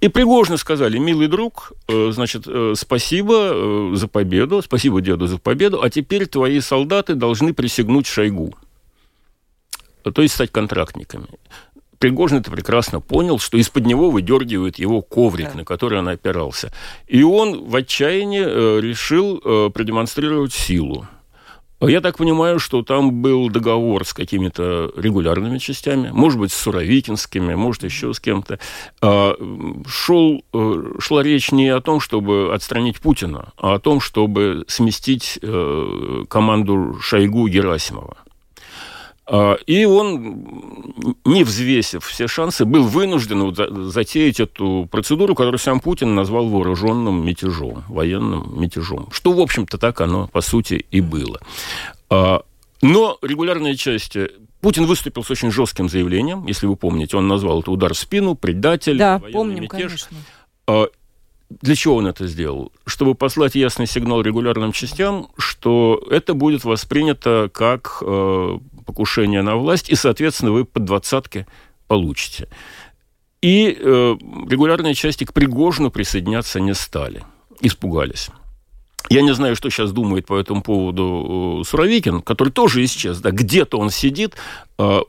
[0.00, 5.38] И Пригожно сказали, милый друг, э, значит, э, спасибо э, за победу, спасибо деду за
[5.38, 8.56] победу, а теперь твои солдаты должны присягнуть Шойгу
[10.10, 11.28] то есть стать контрактниками.
[12.02, 15.58] Пригожин это прекрасно понял, что из-под него выдергивают его коврик, да.
[15.58, 16.72] на который он опирался.
[17.06, 21.06] И он в отчаянии э, решил э, продемонстрировать силу.
[21.80, 27.54] Я так понимаю, что там был договор с какими-то регулярными частями, может быть, с Суровикинскими,
[27.54, 28.58] может, еще с кем-то.
[29.00, 29.36] А,
[29.86, 35.38] шел, э, шла речь не о том, чтобы отстранить Путина, а о том, чтобы сместить
[36.28, 38.16] команду Шойгу Герасимова.
[38.16, 38.31] А,
[39.66, 43.54] и он, не взвесив все шансы, был вынужден
[43.90, 49.08] затеять эту процедуру, которую сам Путин назвал вооруженным мятежом, военным мятежом.
[49.10, 51.40] Что, в общем-то, так оно, по сути, и было.
[52.10, 52.42] А,
[52.82, 57.70] но регулярные части Путин выступил с очень жестким заявлением, если вы помните, он назвал это
[57.70, 59.70] удар в спину, предатель, да, помним, мятеж.
[59.70, 60.16] Конечно.
[60.66, 60.88] А,
[61.60, 62.72] для чего он это сделал?
[62.86, 69.90] Чтобы послать ясный сигнал регулярным частям, что это будет воспринято как э, покушение на власть,
[69.90, 71.46] и, соответственно, вы по двадцатке
[71.86, 72.48] получите.
[73.40, 74.16] И э,
[74.48, 77.24] регулярные части к Пригожину присоединяться не стали,
[77.60, 78.30] испугались.
[79.10, 83.18] Я не знаю, что сейчас думает по этому поводу э, Суровикин, который тоже исчез.
[83.18, 84.36] Да, где-то он сидит,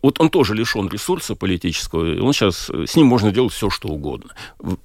[0.02, 3.90] вот он тоже лишен ресурса политического, он сейчас, э, с ним можно делать все, что
[3.90, 4.34] угодно.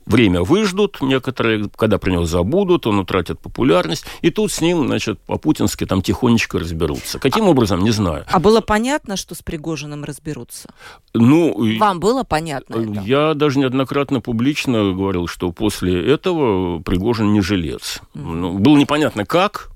[0.07, 5.18] Время выждут некоторые, когда про него забудут, он утратит популярность, и тут с ним, значит,
[5.20, 7.18] по-путински там тихонечко разберутся.
[7.18, 8.24] Каким а, образом, не знаю.
[8.31, 10.68] А было понятно, что с Пригожиным разберутся?
[11.14, 13.01] Ну, Вам было понятно э, это?
[13.01, 18.01] Я даже неоднократно публично говорил, что после этого Пригожин не жилец.
[18.14, 18.35] Mm.
[18.35, 19.70] Ну, было непонятно как,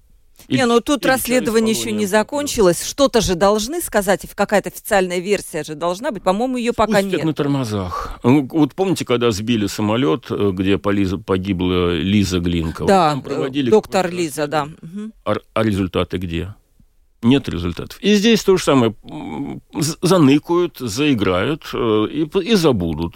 [0.49, 2.85] и, не, ну тут расследование еще не закончилось.
[2.85, 6.23] Что-то же должны сказать, какая-то официальная версия же должна быть.
[6.23, 7.25] По-моему, ее пока Пустят нет.
[7.25, 8.19] на тормозах.
[8.23, 12.89] Ну, вот помните, когда сбили самолет, э, где погибла Лиза Глинкова?
[12.89, 14.69] Да, проводили доктор Лиза, да.
[15.25, 16.55] А, а результаты где?
[17.23, 17.99] Нет результатов.
[18.01, 18.95] И здесь то же самое.
[19.73, 23.15] Заныкают, заиграют э, и, и забудут.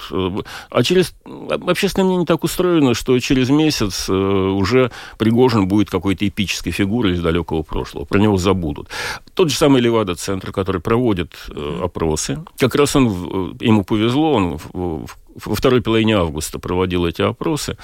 [0.70, 1.14] А через...
[1.48, 7.22] Общественное мнение так устроено, что через месяц э, уже Пригожин будет какой-то эпической фигурой из
[7.22, 8.04] далекого прошлого.
[8.04, 8.88] Про него забудут.
[9.34, 12.44] Тот же самый Левада-центр, который проводит э, опросы.
[12.58, 17.76] Как раз он, ему повезло, он во второй половине августа проводил эти опросы.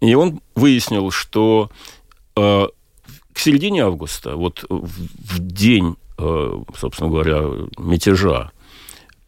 [0.00, 1.70] И он выяснил, что
[3.32, 7.42] к середине августа, вот в день, э, собственно говоря,
[7.78, 8.50] мятежа,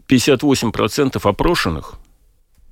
[0.09, 1.95] 58% опрошенных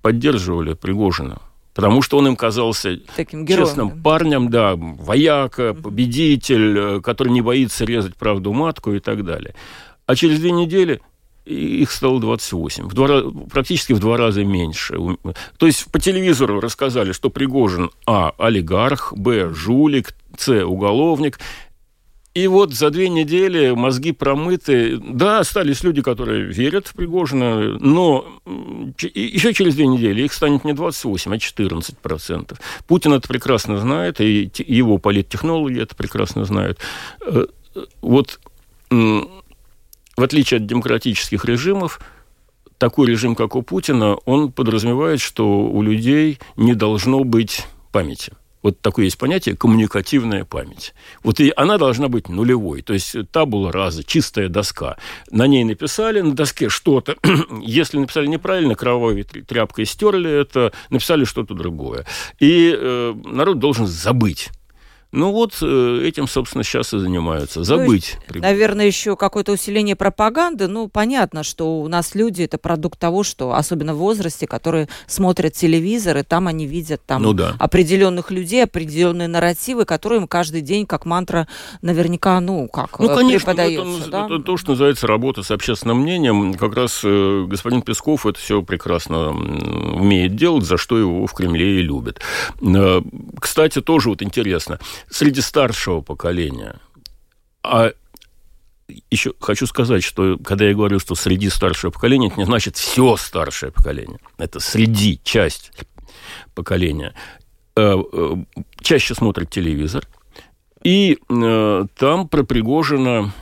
[0.03, 1.41] поддерживали Пригожина.
[1.75, 3.97] Потому что он им казался Таким героем, честным да.
[4.03, 9.55] парнем, да, вояка, победитель, э, который не боится резать правду матку и так далее.
[10.05, 11.01] А через две недели
[11.47, 14.97] их стало 28, в два, практически в два раза меньше.
[15.57, 18.33] То есть по телевизору рассказали, что Пригожин А.
[18.39, 19.51] олигарх, Б.
[19.53, 20.65] жулик, С.
[20.65, 21.39] уголовник.
[22.35, 24.97] И вот за две недели мозги промыты.
[24.97, 28.27] Да, остались люди, которые верят в Пригожина, но
[28.97, 32.59] еще через две недели их станет не 28, а 14 процентов.
[32.87, 36.79] Путин это прекрасно знает, и его политтехнологи это прекрасно знают.
[37.27, 37.47] Э,
[38.01, 38.41] вот
[38.93, 42.01] в отличие от демократических режимов,
[42.79, 48.33] такой режим, как у Путина, он подразумевает, что у людей не должно быть памяти.
[48.63, 50.95] Вот такое есть понятие коммуникативная память.
[51.23, 52.83] Вот и она должна быть нулевой.
[52.83, 54.97] То есть табула раза, чистая доска.
[55.31, 57.17] На ней написали, на доске что-то.
[57.63, 62.07] Если написали неправильно, кровавой тряпкой стерли это, написали что-то другое.
[62.39, 64.51] И э, народ должен забыть
[65.13, 67.63] ну вот э, этим, собственно, сейчас и занимаются.
[67.63, 68.17] Забыть.
[68.33, 70.69] Ну, наверное, еще какое-то усиление пропаганды.
[70.69, 75.53] Ну, понятно, что у нас люди это продукт того, что, особенно в возрасте, которые смотрят
[75.53, 77.55] телевизор, и там они видят там ну, да.
[77.59, 81.47] определенных людей, определенные нарративы, которые им каждый день как мантра
[81.83, 84.01] наверняка, ну, как ну, конечно, преподается.
[84.01, 84.27] Это, да?
[84.27, 86.55] это то, что называется работа с общественным мнением.
[86.55, 91.81] Как раз э, господин Песков это все прекрасно умеет делать, за что его в Кремле
[91.81, 92.23] и любят.
[92.63, 93.03] Э,
[93.39, 94.79] кстати, тоже вот интересно–
[95.11, 96.81] среди старшего поколения.
[97.63, 97.93] А
[99.11, 103.17] еще хочу сказать, что когда я говорю, что среди старшего поколения, это не значит все
[103.17, 104.19] старшее поколение.
[104.39, 105.73] Это среди, часть
[106.55, 107.15] поколения.
[107.75, 108.37] Э, э,
[108.81, 110.07] чаще смотрят телевизор.
[110.83, 113.33] И э, там про Пригожина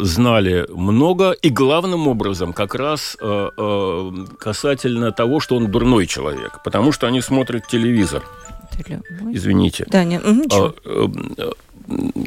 [0.00, 7.06] знали много, и главным образом как раз касательно того, что он дурной человек, потому что
[7.06, 8.24] они смотрят телевизор
[8.78, 9.00] или...
[9.32, 9.86] Извините.
[9.88, 10.18] Да, не...
[10.18, 11.52] а, э,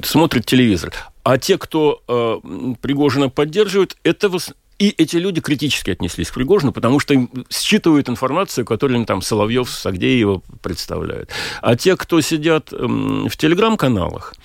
[0.04, 0.94] смотрит телевизор.
[1.24, 4.30] А те, кто э, Пригожина поддерживает, это
[4.78, 9.22] и эти люди критически отнеслись к Пригожину, потому что им считывают информацию, которую им там
[9.22, 11.30] Соловьев, Сагдеева представляют.
[11.62, 14.36] А те, кто сидят э, в телеграм-каналах,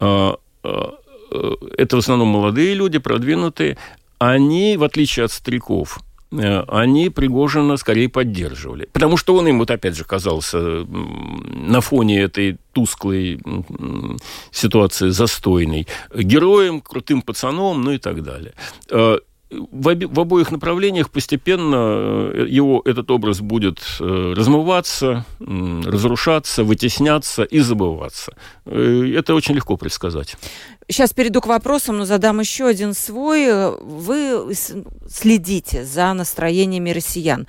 [0.00, 0.34] э,
[0.64, 0.84] э,
[1.78, 3.78] это в основном молодые люди, продвинутые,
[4.18, 8.88] они, в отличие от стариков, э, они Пригожина скорее поддерживали.
[8.92, 13.40] Потому что он им, вот опять же, казался на фоне этой тусклой
[14.52, 18.54] ситуации застойной героем, крутым пацаном, ну и так далее.
[18.90, 19.18] Э,
[19.50, 27.42] в, оби, в обоих направлениях постепенно э, его этот образ будет э, размываться, разрушаться, вытесняться
[27.42, 28.34] и забываться.
[28.66, 30.36] Э, это очень легко предсказать.
[30.90, 33.72] Сейчас перейду к вопросам, но задам еще один свой.
[33.80, 34.52] Вы
[35.08, 37.46] следите за настроениями россиян.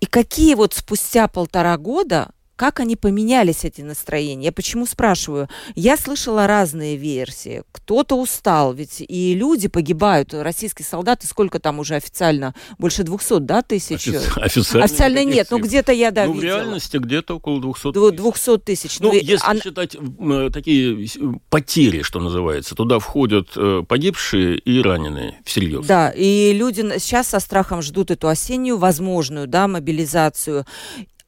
[0.00, 4.46] И какие вот спустя полтора года как они поменялись, эти настроения.
[4.46, 5.48] Я почему спрашиваю?
[5.76, 7.62] Я слышала разные версии.
[7.70, 10.34] Кто-то устал, ведь и люди погибают.
[10.34, 12.56] Российские солдаты, сколько там уже официально?
[12.76, 14.08] Больше 200, да, тысяч?
[14.36, 16.40] Официально, официально нет, ну где-то я, да, ну, видела.
[16.40, 18.16] в реальности где-то около 200 тысяч.
[18.16, 18.98] 200 тысяч.
[18.98, 19.56] Ну, ну если а...
[19.56, 21.08] считать э, такие
[21.50, 25.86] потери, что называется, туда входят э, погибшие и раненые всерьез.
[25.86, 30.66] Да, и люди сейчас со страхом ждут эту осеннюю возможную, да, мобилизацию.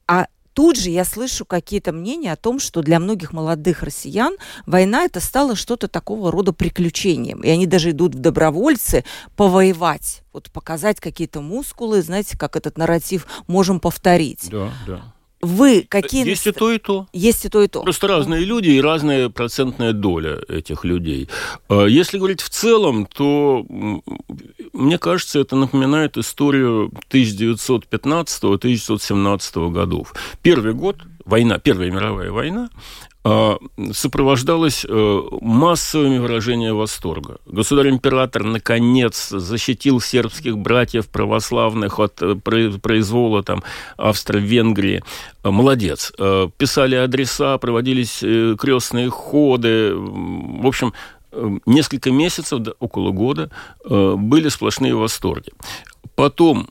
[0.09, 4.37] А тут же я слышу какие-то мнения о том, что для многих молодых россиян
[4.67, 7.41] война это стало что-то такого рода приключением.
[7.43, 9.05] И они даже идут в добровольцы
[9.37, 14.49] повоевать, вот показать какие-то мускулы, знаете, как этот нарратив можем повторить.
[14.51, 15.15] Да, да.
[15.41, 16.27] Вы какие...
[16.27, 17.09] Есть и то, и то.
[17.13, 17.83] Есть и то, и то.
[17.83, 21.29] Просто разные люди и разная процентная доля этих людей.
[21.69, 23.65] А если говорить в целом, то
[24.73, 30.15] мне кажется, это напоминает историю 1915-1917 годов.
[30.43, 30.97] Первый год,
[31.31, 32.69] война, Первая мировая война,
[33.23, 33.59] а,
[33.93, 37.37] сопровождалось э, массовыми выражениями восторга.
[37.45, 43.63] Государь-император, наконец, защитил сербских братьев православных от э, произвола там,
[43.99, 45.03] Австро-Венгрии.
[45.45, 46.13] Молодец.
[46.19, 48.21] Э, писали адреса, проводились
[48.59, 49.95] крестные ходы.
[49.95, 50.95] В общем,
[51.67, 53.51] несколько месяцев, около года,
[53.85, 55.53] были сплошные восторги.
[56.17, 56.69] Потом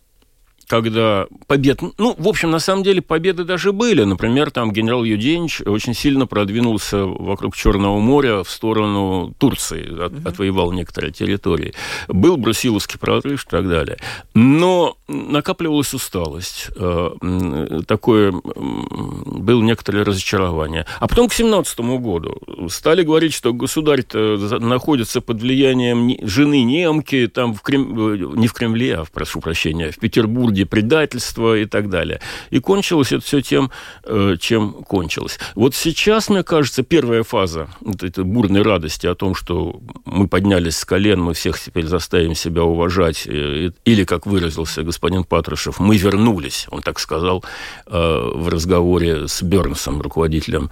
[0.70, 1.82] когда побед...
[1.98, 4.04] Ну, в общем, на самом деле победы даже были.
[4.04, 10.30] Например, там генерал Юденич очень сильно продвинулся вокруг Черного моря в сторону Турции, от, угу.
[10.30, 11.74] отвоевал некоторые территории.
[12.08, 13.98] Был Брусиловский прорыв и так далее.
[14.36, 16.68] Но накапливалась усталость.
[16.76, 18.32] Э, такое...
[18.32, 20.86] Было некоторое разочарование.
[21.00, 22.38] А потом к 17 году
[22.70, 28.14] стали говорить, что государь находится под влиянием жены немки, там в Крем...
[28.14, 32.20] Э, не в Кремле, а, прошу прощения, в Петербурге, люди, предательство и так далее.
[32.52, 33.72] И кончилось это все тем,
[34.04, 35.40] э, чем кончилось.
[35.56, 40.78] Вот сейчас, мне кажется, первая фаза вот этой бурной радости о том, что мы поднялись
[40.78, 45.98] с колен, мы всех теперь заставим себя уважать, э, или, как выразился господин Патрушев, мы
[45.98, 47.44] вернулись, он так сказал
[47.88, 50.70] э, в разговоре с Бернсом, руководителем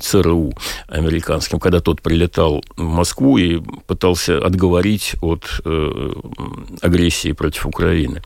[0.00, 0.52] ЦРУ
[0.88, 5.60] американским, когда тот прилетал в Москву и пытался отговорить от
[6.82, 8.22] агрессии против Украины.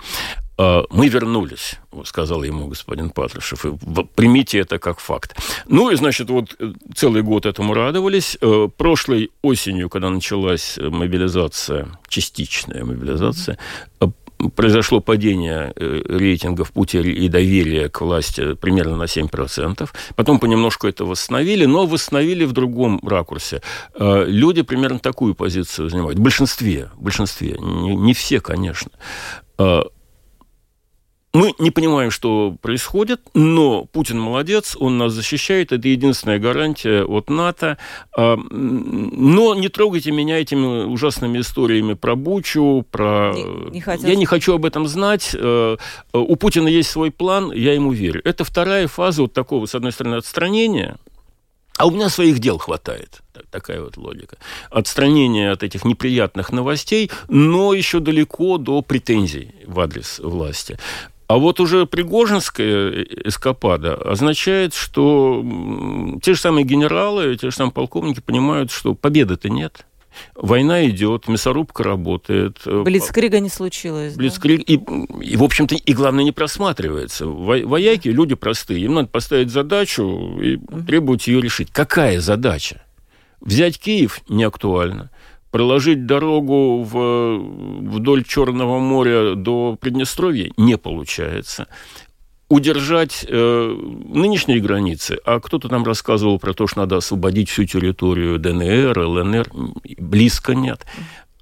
[0.57, 3.67] А, мы вернулись, сказал ему господин Патрушев.
[3.67, 3.73] И
[4.15, 5.37] примите это как факт.
[5.67, 8.39] Ну и, значит, вот э, целый год этому радовались.
[8.41, 13.59] Э, прошлой осенью, когда началась мобилизация, частичная мобилизация,
[14.01, 14.07] э,
[14.55, 19.89] произошло падение рейтингов пути и доверия к власти примерно на 7%.
[20.15, 23.63] Потом понемножку это восстановили, но восстановили в другом ракурсе.
[23.99, 26.19] Люди примерно такую позицию занимают.
[26.19, 28.91] В большинстве, в большинстве, не, не все, конечно.
[31.35, 37.29] Мы не понимаем, что происходит, но Путин молодец, он нас защищает, это единственная гарантия от
[37.29, 37.77] НАТО.
[38.17, 43.33] А, но не трогайте меня этими ужасными историями про Бучу, про...
[43.35, 44.09] Не, не хотят.
[44.09, 45.35] Я не хочу об этом знать.
[45.35, 45.77] Э,
[46.13, 48.21] у Путина есть свой план, я ему верю.
[48.25, 50.99] Это вторая фаза вот такого, с одной стороны, отстранения,
[51.77, 53.21] а у меня своих дел хватает.
[53.51, 54.37] Такая вот логика.
[54.71, 60.79] Отстранение от этих неприятных новостей, но еще далеко до претензий в адрес власти.
[61.35, 65.45] А вот уже Пригожинская эскапада означает, что
[66.23, 69.85] те же самые генералы, те же самые полковники понимают, что победы-то нет.
[70.37, 72.61] Война идет, мясорубка работает.
[72.65, 74.15] Блицкрига не случилось.
[74.15, 74.75] Блицкриг, да?
[74.75, 74.79] и,
[75.33, 77.27] и, в общем-то, и главное, не просматривается.
[77.27, 81.69] Вояки, люди простые, им надо поставить задачу и требовать ее решить.
[81.73, 82.85] Какая задача?
[83.41, 85.11] Взять Киев не актуально
[85.55, 87.39] проложить дорогу в,
[87.95, 91.69] вдоль Черного моря до Приднестровья не получается.
[92.49, 93.77] Удержать э,
[94.09, 99.49] нынешние границы, а кто-то нам рассказывал про то, что надо освободить всю территорию ДНР, ЛНР,
[99.97, 100.87] близко нет.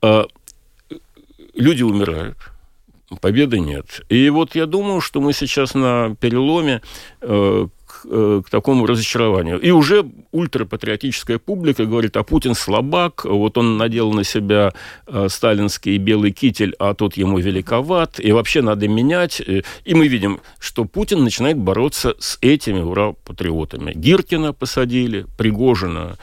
[0.03, 0.27] А,
[1.55, 2.37] люди умирают,
[3.23, 4.03] победы нет.
[4.11, 6.83] И вот я думаю, что мы сейчас на переломе,
[7.23, 7.67] э,
[8.03, 9.61] к, э, к такому разочарованию.
[9.61, 14.73] И уже ультрапатриотическая публика говорит, а Путин слабак, вот он надел на себя
[15.07, 19.41] э, сталинский белый китель, а тот ему великоват, и вообще надо менять.
[19.41, 23.93] И мы видим, что Путин начинает бороться с этими ура-патриотами.
[23.95, 26.17] Гиркина посадили, Пригожина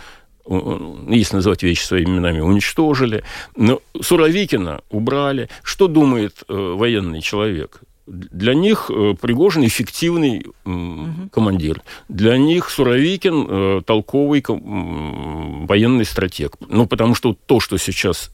[1.09, 3.23] если называть вещи своими именами, уничтожили.
[3.55, 5.47] Но Суровикина убрали.
[5.61, 7.81] Что думает э, военный человек?
[8.09, 11.29] Для них э, Пригожин эффективный угу.
[11.31, 11.81] командир.
[12.07, 16.55] Для них Суровикин э, толковый военный стратег.
[16.67, 18.31] Ну, потому что то, что сейчас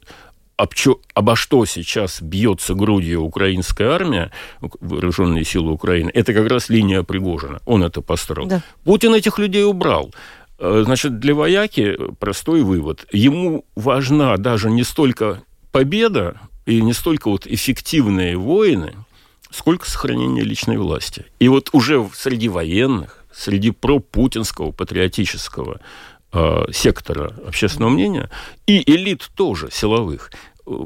[0.58, 6.70] об чё, обо что сейчас бьется грудью украинская армия, вооруженные силы Украины, это как раз
[6.70, 7.60] линия Пригожина.
[7.66, 8.48] Он это построил.
[8.48, 8.64] Да.
[8.86, 10.12] Путин этих людей убрал.
[10.58, 13.06] Э, значит, для вояки простой вывод.
[13.12, 18.94] Ему важна даже не столько победа и не столько вот эффективные воины,
[19.52, 21.26] сколько сохранение личной власти.
[21.40, 25.80] И вот уже среди военных, среди пропутинского патриотического
[26.34, 28.30] э, сектора общественного мнения
[28.68, 30.32] и элит тоже силовых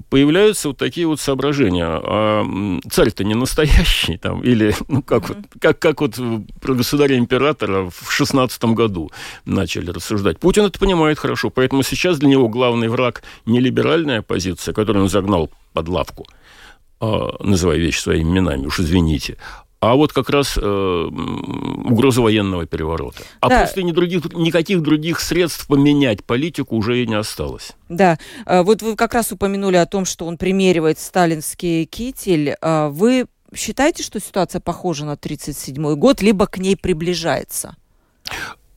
[0.09, 1.85] появляются вот такие вот соображения.
[1.87, 2.45] А
[2.89, 6.19] царь-то не настоящий, там, или, ну, как, вот, как, как вот
[6.59, 9.11] про государя-императора в шестнадцатом году
[9.45, 10.39] начали рассуждать.
[10.39, 15.09] Путин это понимает хорошо, поэтому сейчас для него главный враг не либеральная позиция, которую он
[15.09, 16.27] загнал под лавку,
[17.01, 19.37] называя вещи своими именами, уж извините,
[19.81, 23.23] а вот как раз э, угроза военного переворота.
[23.39, 23.61] А да.
[23.61, 27.71] после ни других, никаких других средств поменять политику уже и не осталось.
[27.87, 32.55] Да, э, вот вы как раз упомянули о том, что он примеривает сталинский китель.
[32.61, 37.77] Э, вы считаете, что ситуация похожа на 1937 год, либо к ней приближается?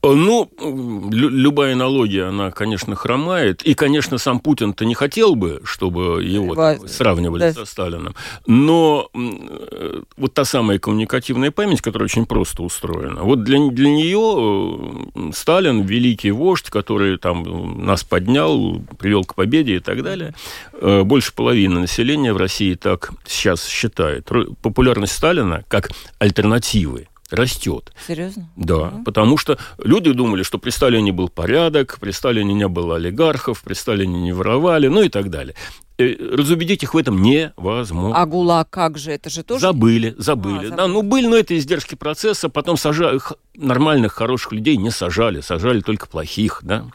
[0.05, 3.61] Ну, любая аналогия, она, конечно, хромает.
[3.61, 7.53] И, конечно, сам Путин-то не хотел бы, чтобы его там, сравнивали да.
[7.53, 8.13] со Сталином.
[8.45, 15.07] Но э, вот та самая коммуникативная память, которая очень просто устроена, вот для, для нее
[15.15, 20.35] э, Сталин, великий вождь, который там нас поднял, привел к победе и так далее,
[20.73, 24.29] э, больше половины населения в России так сейчас считает.
[24.61, 27.93] Популярность Сталина как альтернативы растет.
[28.07, 28.49] Серьезно?
[28.55, 32.95] Да, mm потому что люди думали, что при Сталине был порядок, при Сталине не было
[32.95, 35.55] олигархов, при Сталине не воровали, ну и так далее.
[35.97, 38.19] Э, разубедить их в этом невозможно.
[38.19, 39.11] А ГУЛАГ как же?
[39.11, 39.61] Это же тоже...
[39.61, 40.53] Забыли, забыли.
[40.53, 40.75] А, забыли.
[40.75, 42.49] Да, ну, были, но это издержки процесса.
[42.49, 43.19] Потом сажали,
[43.55, 46.85] нормальных, хороших людей не сажали, сажали только плохих, да.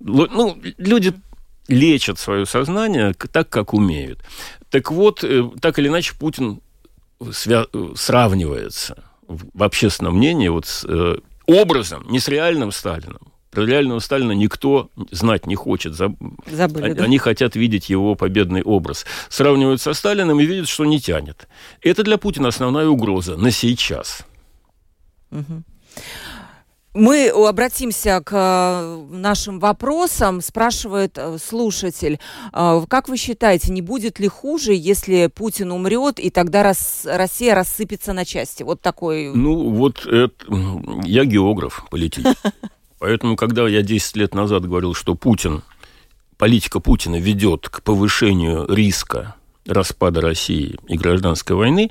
[0.00, 1.12] Ну, люди
[1.68, 4.20] лечат свое сознание так, как умеют.
[4.70, 6.60] Так вот, э, так или иначе, Путин
[7.20, 13.32] свя- сравнивается в общественном мнении вот с э, образом, не с реальным Сталином.
[13.50, 15.94] Про реального Сталина никто знать не хочет.
[15.94, 17.04] Забыли, они, да?
[17.04, 19.06] они хотят видеть его победный образ.
[19.30, 21.48] Сравнивают со Сталиным и видят, что не тянет.
[21.80, 24.26] Это для Путина основная угроза на сейчас.
[25.30, 25.62] Угу.
[26.96, 30.40] Мы обратимся к э, нашим вопросам.
[30.40, 32.18] Спрашивает э, слушатель,
[32.54, 38.14] э, как вы считаете, не будет ли хуже, если Путин умрет, и тогда Россия рассыпется
[38.14, 38.62] на части?
[38.62, 39.30] Вот такой...
[39.34, 40.32] Ну, вот это...
[41.04, 42.34] я географ политический.
[42.98, 45.62] Поэтому, когда я 10 лет назад говорил, что Путин,
[46.38, 49.34] политика Путина ведет к повышению риска
[49.66, 51.90] распада России и гражданской войны,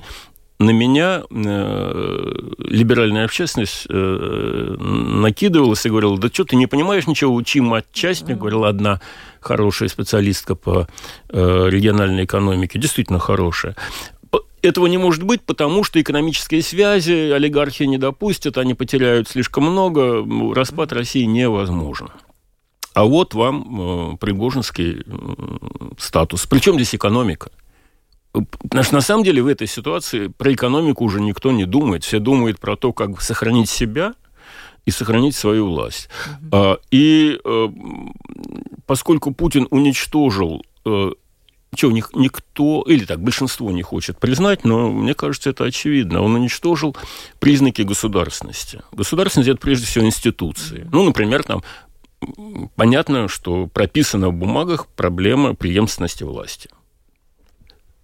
[0.58, 7.34] на меня э, либеральная общественность э, накидывалась и говорила, да что ты не понимаешь ничего,
[7.34, 9.00] учи матчасть, мне говорила одна
[9.40, 10.88] хорошая специалистка по
[11.28, 13.76] э, региональной экономике, действительно хорошая.
[14.62, 20.26] Этого не может быть, потому что экономические связи олигархи не допустят, они потеряют слишком много,
[20.54, 22.08] распад России невозможен.
[22.94, 26.46] А вот вам э, пригожинский э, статус.
[26.46, 27.50] Причем здесь экономика?
[28.44, 32.04] Потому что на самом деле в этой ситуации про экономику уже никто не думает.
[32.04, 34.14] Все думают про то, как сохранить себя
[34.84, 36.08] и сохранить свою власть.
[36.50, 36.80] Mm-hmm.
[36.90, 37.68] И э,
[38.86, 41.10] поскольку Путин уничтожил э,
[41.74, 46.22] чего них никто, или так, большинство не хочет признать, но мне кажется, это очевидно.
[46.22, 46.96] Он уничтожил
[47.38, 48.82] признаки государственности.
[48.92, 50.88] Государственность– это прежде всего институции.
[50.92, 51.62] Ну, например, там
[52.76, 56.70] понятно, что прописана в бумагах проблема преемственности власти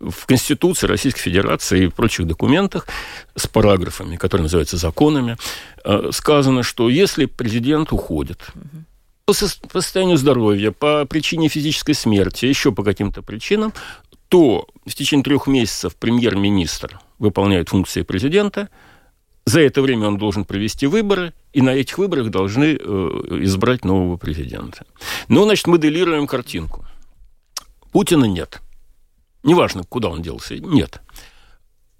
[0.03, 2.87] в Конституции Российской Федерации и в прочих документах
[3.37, 5.37] с параграфами, которые называются законами,
[5.85, 8.41] э, сказано, что если президент уходит
[9.25, 13.73] по состоянию здоровья, по причине физической смерти, еще по каким-то причинам,
[14.29, 18.69] то в течение трех месяцев премьер-министр выполняет функции президента,
[19.45, 22.79] за это время он должен провести выборы, и на этих выборах должны э,
[23.43, 24.85] избрать нового президента.
[25.29, 26.85] Ну, значит, моделируем картинку.
[27.93, 28.61] Путина нет–
[29.43, 31.01] Неважно, куда он делся, нет.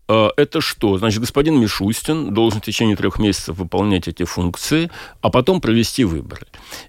[0.09, 0.99] э, это что?
[0.99, 4.91] Значит, господин Мишустин должен в течение трех месяцев выполнять эти функции,
[5.21, 6.47] а потом провести выборы.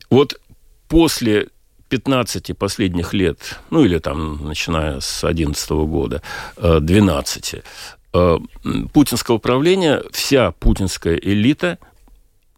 [0.09, 0.39] Вот
[0.87, 1.49] после
[1.89, 6.21] 15 последних лет, ну или там, начиная с 11 года,
[6.57, 7.55] 12,
[8.93, 11.77] путинского правления, вся путинская элита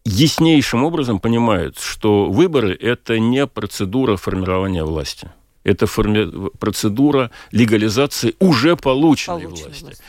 [0.05, 5.31] яснейшим образом понимают, что выборы– это не процедура формирования власти.
[5.65, 6.49] Это форми...
[6.59, 9.83] процедура легализации уже полученной, полученной власти.
[9.83, 10.03] власти.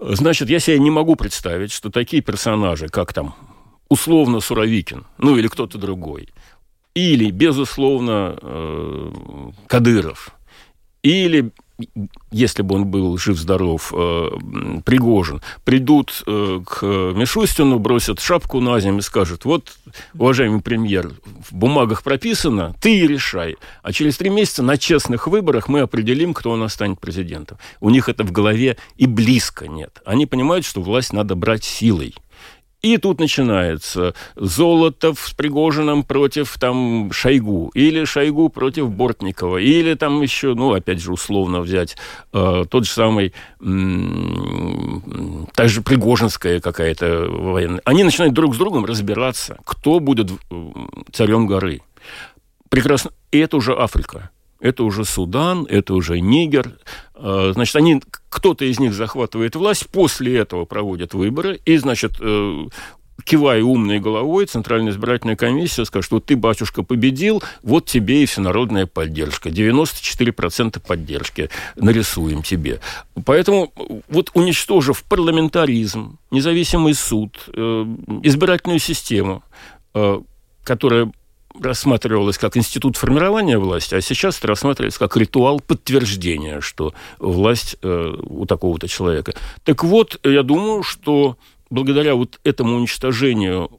[0.00, 3.34] Значит, я себе не могу представить, что такие персонажи, как там
[3.88, 6.28] условно Суровикин, ну или кто-то другой,
[6.94, 9.12] или, безусловно, э,
[9.66, 10.32] Кадыров,
[11.02, 11.52] или
[12.30, 14.30] если бы он был жив-здоров, э,
[14.84, 19.76] Пригожин, придут э, к Мишустину, бросят шапку на землю и скажут, вот,
[20.14, 21.12] уважаемый премьер,
[21.48, 23.56] в бумагах прописано, ты решай.
[23.82, 27.58] А через три месяца на честных выборах мы определим, кто у нас станет президентом.
[27.80, 30.02] У них это в голове и близко нет.
[30.04, 32.14] Они понимают, что власть надо брать силой.
[32.80, 40.22] И тут начинается Золотов с Пригожиным против там Шойгу, или Шойгу против Бортникова, или там
[40.22, 41.96] еще, ну, опять же, условно взять
[42.32, 47.82] э, тот же самый, м- та же Пригожинская какая-то военная.
[47.84, 50.30] Они начинают друг с другом разбираться, кто будет
[51.12, 51.82] царем горы.
[52.68, 53.10] Прекрасно.
[53.32, 54.30] И это уже Африка
[54.60, 56.78] это уже Судан, это уже Нигер.
[57.14, 62.66] А, значит, они, кто-то из них захватывает власть, после этого проводят выборы, и, значит, э,
[63.24, 68.86] кивая умной головой, Центральная избирательная комиссия скажет, вот ты, батюшка, победил, вот тебе и всенародная
[68.86, 69.50] поддержка.
[69.50, 72.80] 94% поддержки нарисуем тебе.
[73.24, 73.72] Поэтому
[74.08, 77.86] вот уничтожив парламентаризм, независимый суд, э,
[78.22, 79.42] избирательную систему,
[79.94, 80.20] э,
[80.64, 81.12] которая
[81.60, 88.14] рассматривалось как институт формирования власти, а сейчас это рассматривается как ритуал подтверждения, что власть э,
[88.22, 89.34] у такого-то человека.
[89.64, 91.36] Так вот, я думаю, что
[91.70, 93.70] благодаря вот этому уничтожению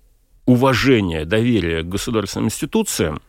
[0.45, 3.21] уважения, доверия к государственным институциям,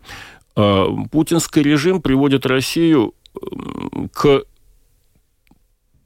[0.57, 3.15] э, путинский режим приводит Россию
[4.13, 4.45] к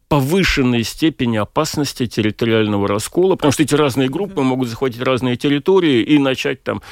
[0.08, 6.18] повышенной степени опасности территориального раскола, потому что эти разные группы могут захватить разные территории и
[6.18, 6.82] начать там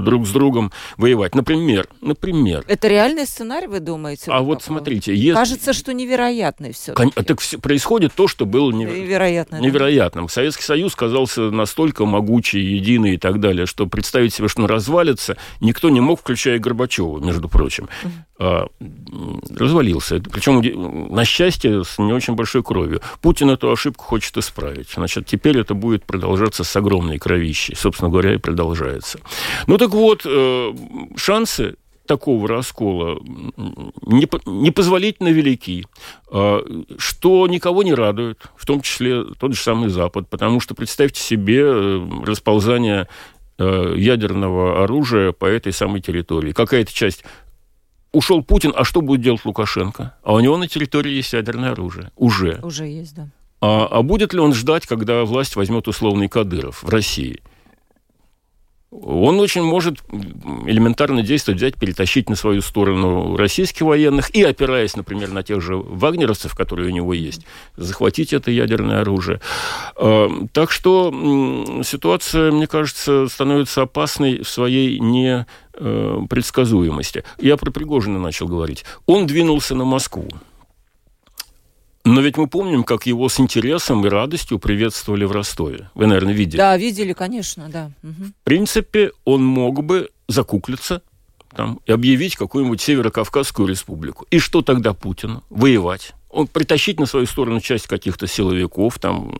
[0.00, 1.34] друг с другом воевать.
[1.34, 2.64] Например, например.
[2.68, 4.30] Это реальный сценарий, вы думаете?
[4.30, 5.34] А вот смотрите, если...
[5.34, 6.92] кажется, что невероятный все.
[6.92, 7.10] Кон...
[7.10, 7.58] Так все...
[7.58, 8.94] происходит то, что было невер...
[8.94, 10.26] невероятно, невероятным.
[10.26, 10.32] Да.
[10.32, 15.36] Советский Союз казался настолько могучий, единый и так далее, что представить себе, что он развалится,
[15.60, 17.88] никто не мог, включая Горбачева, между прочим.
[18.38, 18.66] А,
[19.56, 20.20] развалился.
[20.20, 23.00] Причем, на счастье, с не очень большой кровью.
[23.20, 24.88] Путин эту ошибку хочет исправить.
[24.92, 27.76] Значит, теперь это будет продолжаться с огромной кровищей.
[27.76, 29.20] Собственно говоря, и продолжается.
[29.68, 30.74] Ну так вот, э,
[31.16, 31.74] шансы
[32.06, 33.18] такого раскола
[34.46, 35.86] непозволительно велики,
[36.30, 36.64] а,
[36.98, 41.62] что никого не радует, в том числе тот же самый Запад, потому что представьте себе
[41.64, 43.08] э, расползание
[43.58, 46.52] э, ядерного оружия по этой самой территории.
[46.52, 47.24] Какая-то часть
[48.12, 50.14] ушел Путин, а что будет делать Лукашенко?
[50.22, 52.12] А у него на территории есть ядерное оружие.
[52.14, 52.60] Уже.
[52.62, 53.30] Уже есть, да.
[53.60, 57.42] А, а будет ли он ждать, когда власть возьмет условный Кадыров в России?
[58.92, 60.04] Он очень может
[60.66, 65.76] элементарно действовать, взять, перетащить на свою сторону российских военных и, опираясь, например, на тех же
[65.76, 69.40] вагнеровцев, которые у него есть, захватить это ядерное оружие.
[69.96, 71.10] А, так что
[71.84, 77.24] ситуация, мне кажется, становится опасной в своей непредсказуемости.
[77.40, 78.84] Я про Пригожина начал говорить.
[79.06, 80.28] Он двинулся на Москву.
[82.04, 85.90] Но ведь мы помним, как его с интересом и радостью приветствовали в Ростове.
[85.94, 86.56] Вы, наверное, видели.
[86.56, 87.92] Да, видели, конечно, да.
[88.02, 88.24] Угу.
[88.40, 91.02] В принципе, он мог бы закуклиться
[91.54, 94.26] там, и объявить какую-нибудь Северо-Кавказскую республику.
[94.30, 95.44] И что тогда Путину?
[95.50, 96.14] Воевать.
[96.30, 99.38] Он притащить на свою сторону часть каких-то силовиков, там,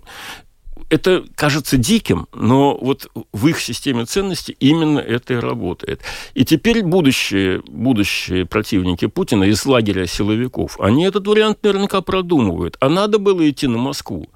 [0.92, 6.02] это кажется диким, но вот в их системе ценностей именно это и работает.
[6.34, 12.76] И теперь будущие, будущие противники Путина из лагеря силовиков, они этот вариант наверняка продумывают.
[12.78, 14.28] А надо было идти на Москву.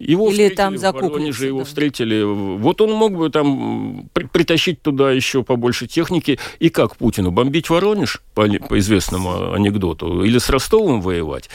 [0.00, 1.64] Его Или там за Воронеже его да.
[1.66, 2.22] встретили.
[2.22, 6.40] Вот он мог бы там притащить туда еще побольше техники.
[6.58, 7.30] И как Путину?
[7.30, 11.50] Бомбить Воронеж, по, по известному анекдоту, или с Ростовом воевать?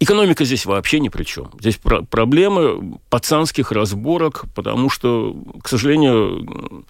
[0.00, 1.50] Экономика здесь вообще ни при чем.
[1.60, 6.84] Здесь про- проблемы пацанских разборок, потому что, к сожалению,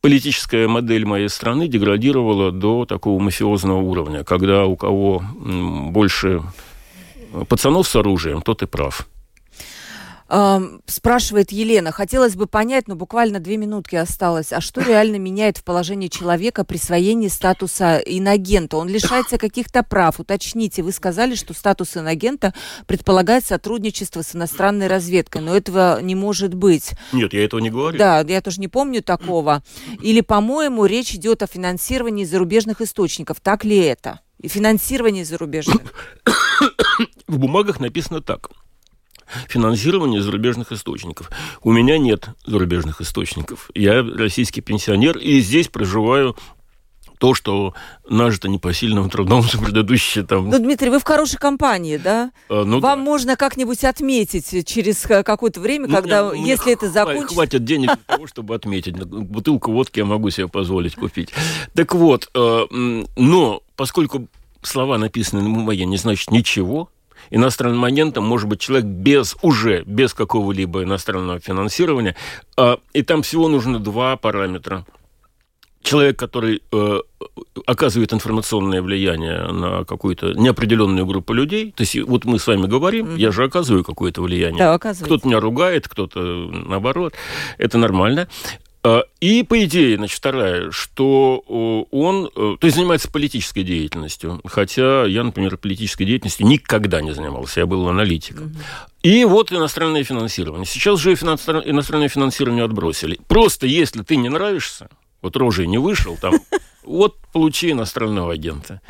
[0.00, 6.42] политическая модель моей страны деградировала до такого мафиозного уровня, когда у кого больше
[7.48, 9.08] пацанов с оружием, тот и прав.
[10.86, 15.64] Спрашивает Елена, хотелось бы понять, но буквально две минутки осталось, а что реально меняет в
[15.64, 18.78] положении человека присвоение статуса инагента?
[18.78, 20.20] Он лишается каких-то прав.
[20.20, 22.54] Уточните, вы сказали, что статус инагента
[22.86, 26.92] предполагает сотрудничество с иностранной разведкой, но этого не может быть.
[27.12, 27.98] Нет, я этого не говорю.
[27.98, 29.62] Да, я тоже не помню такого.
[30.00, 33.40] Или, по-моему, речь идет о финансировании зарубежных источников.
[33.42, 34.20] Так ли это?
[34.40, 35.92] И финансирование зарубежных?
[37.28, 38.48] В бумагах написано так
[39.48, 41.30] финансирование зарубежных источников.
[41.62, 43.70] У меня нет зарубежных источников.
[43.74, 46.36] Я российский пенсионер, и здесь проживаю
[47.22, 47.72] то, что
[48.08, 50.50] нажито непосильным трудом за предыдущие там...
[50.50, 52.32] Ну, Дмитрий, вы в хорошей компании, да?
[52.48, 53.04] А, ну, Вам да.
[53.04, 57.34] можно как-нибудь отметить через какое-то время, ну, когда, мне, если мне это закончится...
[57.34, 58.96] Хватит денег для того, чтобы отметить.
[58.96, 61.28] Бутылку водки я могу себе позволить купить.
[61.74, 62.66] Так вот, э,
[63.14, 64.26] но поскольку
[64.62, 66.88] слова написаны на бумаге не значит ничего,
[67.32, 72.14] иностранным агентом может быть человек без, уже без какого-либо иностранного финансирования.
[72.56, 74.86] А, и там всего нужно два параметра–
[75.82, 77.00] человек, который э,
[77.66, 83.06] оказывает информационное влияние на какую-то неопределенную группу людей, то есть вот мы с вами говорим,
[83.06, 83.18] mm-hmm.
[83.18, 84.58] я же оказываю какое-то влияние.
[84.58, 87.14] Да, кто-то меня ругает, кто-то наоборот,
[87.58, 88.28] это нормально.
[88.84, 91.38] А, и, по идее, значит, вторая, что
[91.92, 97.60] он, э, то есть занимается политической деятельностью, хотя я, например, политической деятельностью никогда не занимался,
[97.60, 98.46] я был аналитиком.
[98.46, 98.58] Угу.
[99.04, 100.66] И вот иностранное финансирование.
[100.66, 103.20] Сейчас же иностранное финансирование отбросили.
[103.28, 104.88] Просто если ты не нравишься,
[105.20, 106.34] вот рожей не вышел, там,
[106.82, 108.80] вот получи иностранного агента.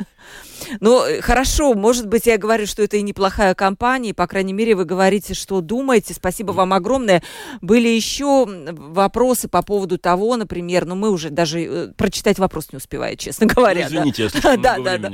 [0.79, 4.75] Ну, э, хорошо, может быть, я говорю, что это и неплохая компания, по крайней мере,
[4.75, 6.13] вы говорите, что думаете.
[6.13, 7.23] Спасибо вам огромное.
[7.61, 12.77] Были еще вопросы по поводу того, например, ну, мы уже даже э, прочитать вопрос не
[12.77, 13.87] успеваем, честно говоря.
[13.89, 14.51] Ну, извините, да.
[14.51, 15.09] я да, да, да.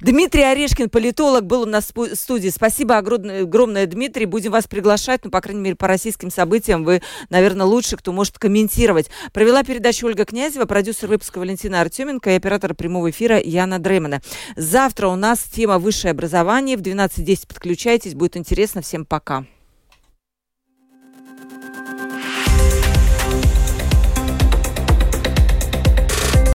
[0.00, 2.48] Дмитрий Орешкин, политолог, был у нас в студии.
[2.48, 4.26] Спасибо огромное, огромное, Дмитрий.
[4.26, 8.38] Будем вас приглашать, ну, по крайней мере, по российским событиям вы, наверное, лучше, кто может
[8.38, 9.08] комментировать.
[9.32, 14.20] Провела передачу Ольга Князева, продюсер выпуска Валентина Артеменко и оператор прямого эфира Яна Дремена.
[14.98, 16.76] Завтра у нас тема высшее образование.
[16.76, 18.82] В 12.10 подключайтесь, будет интересно.
[18.82, 19.44] Всем пока.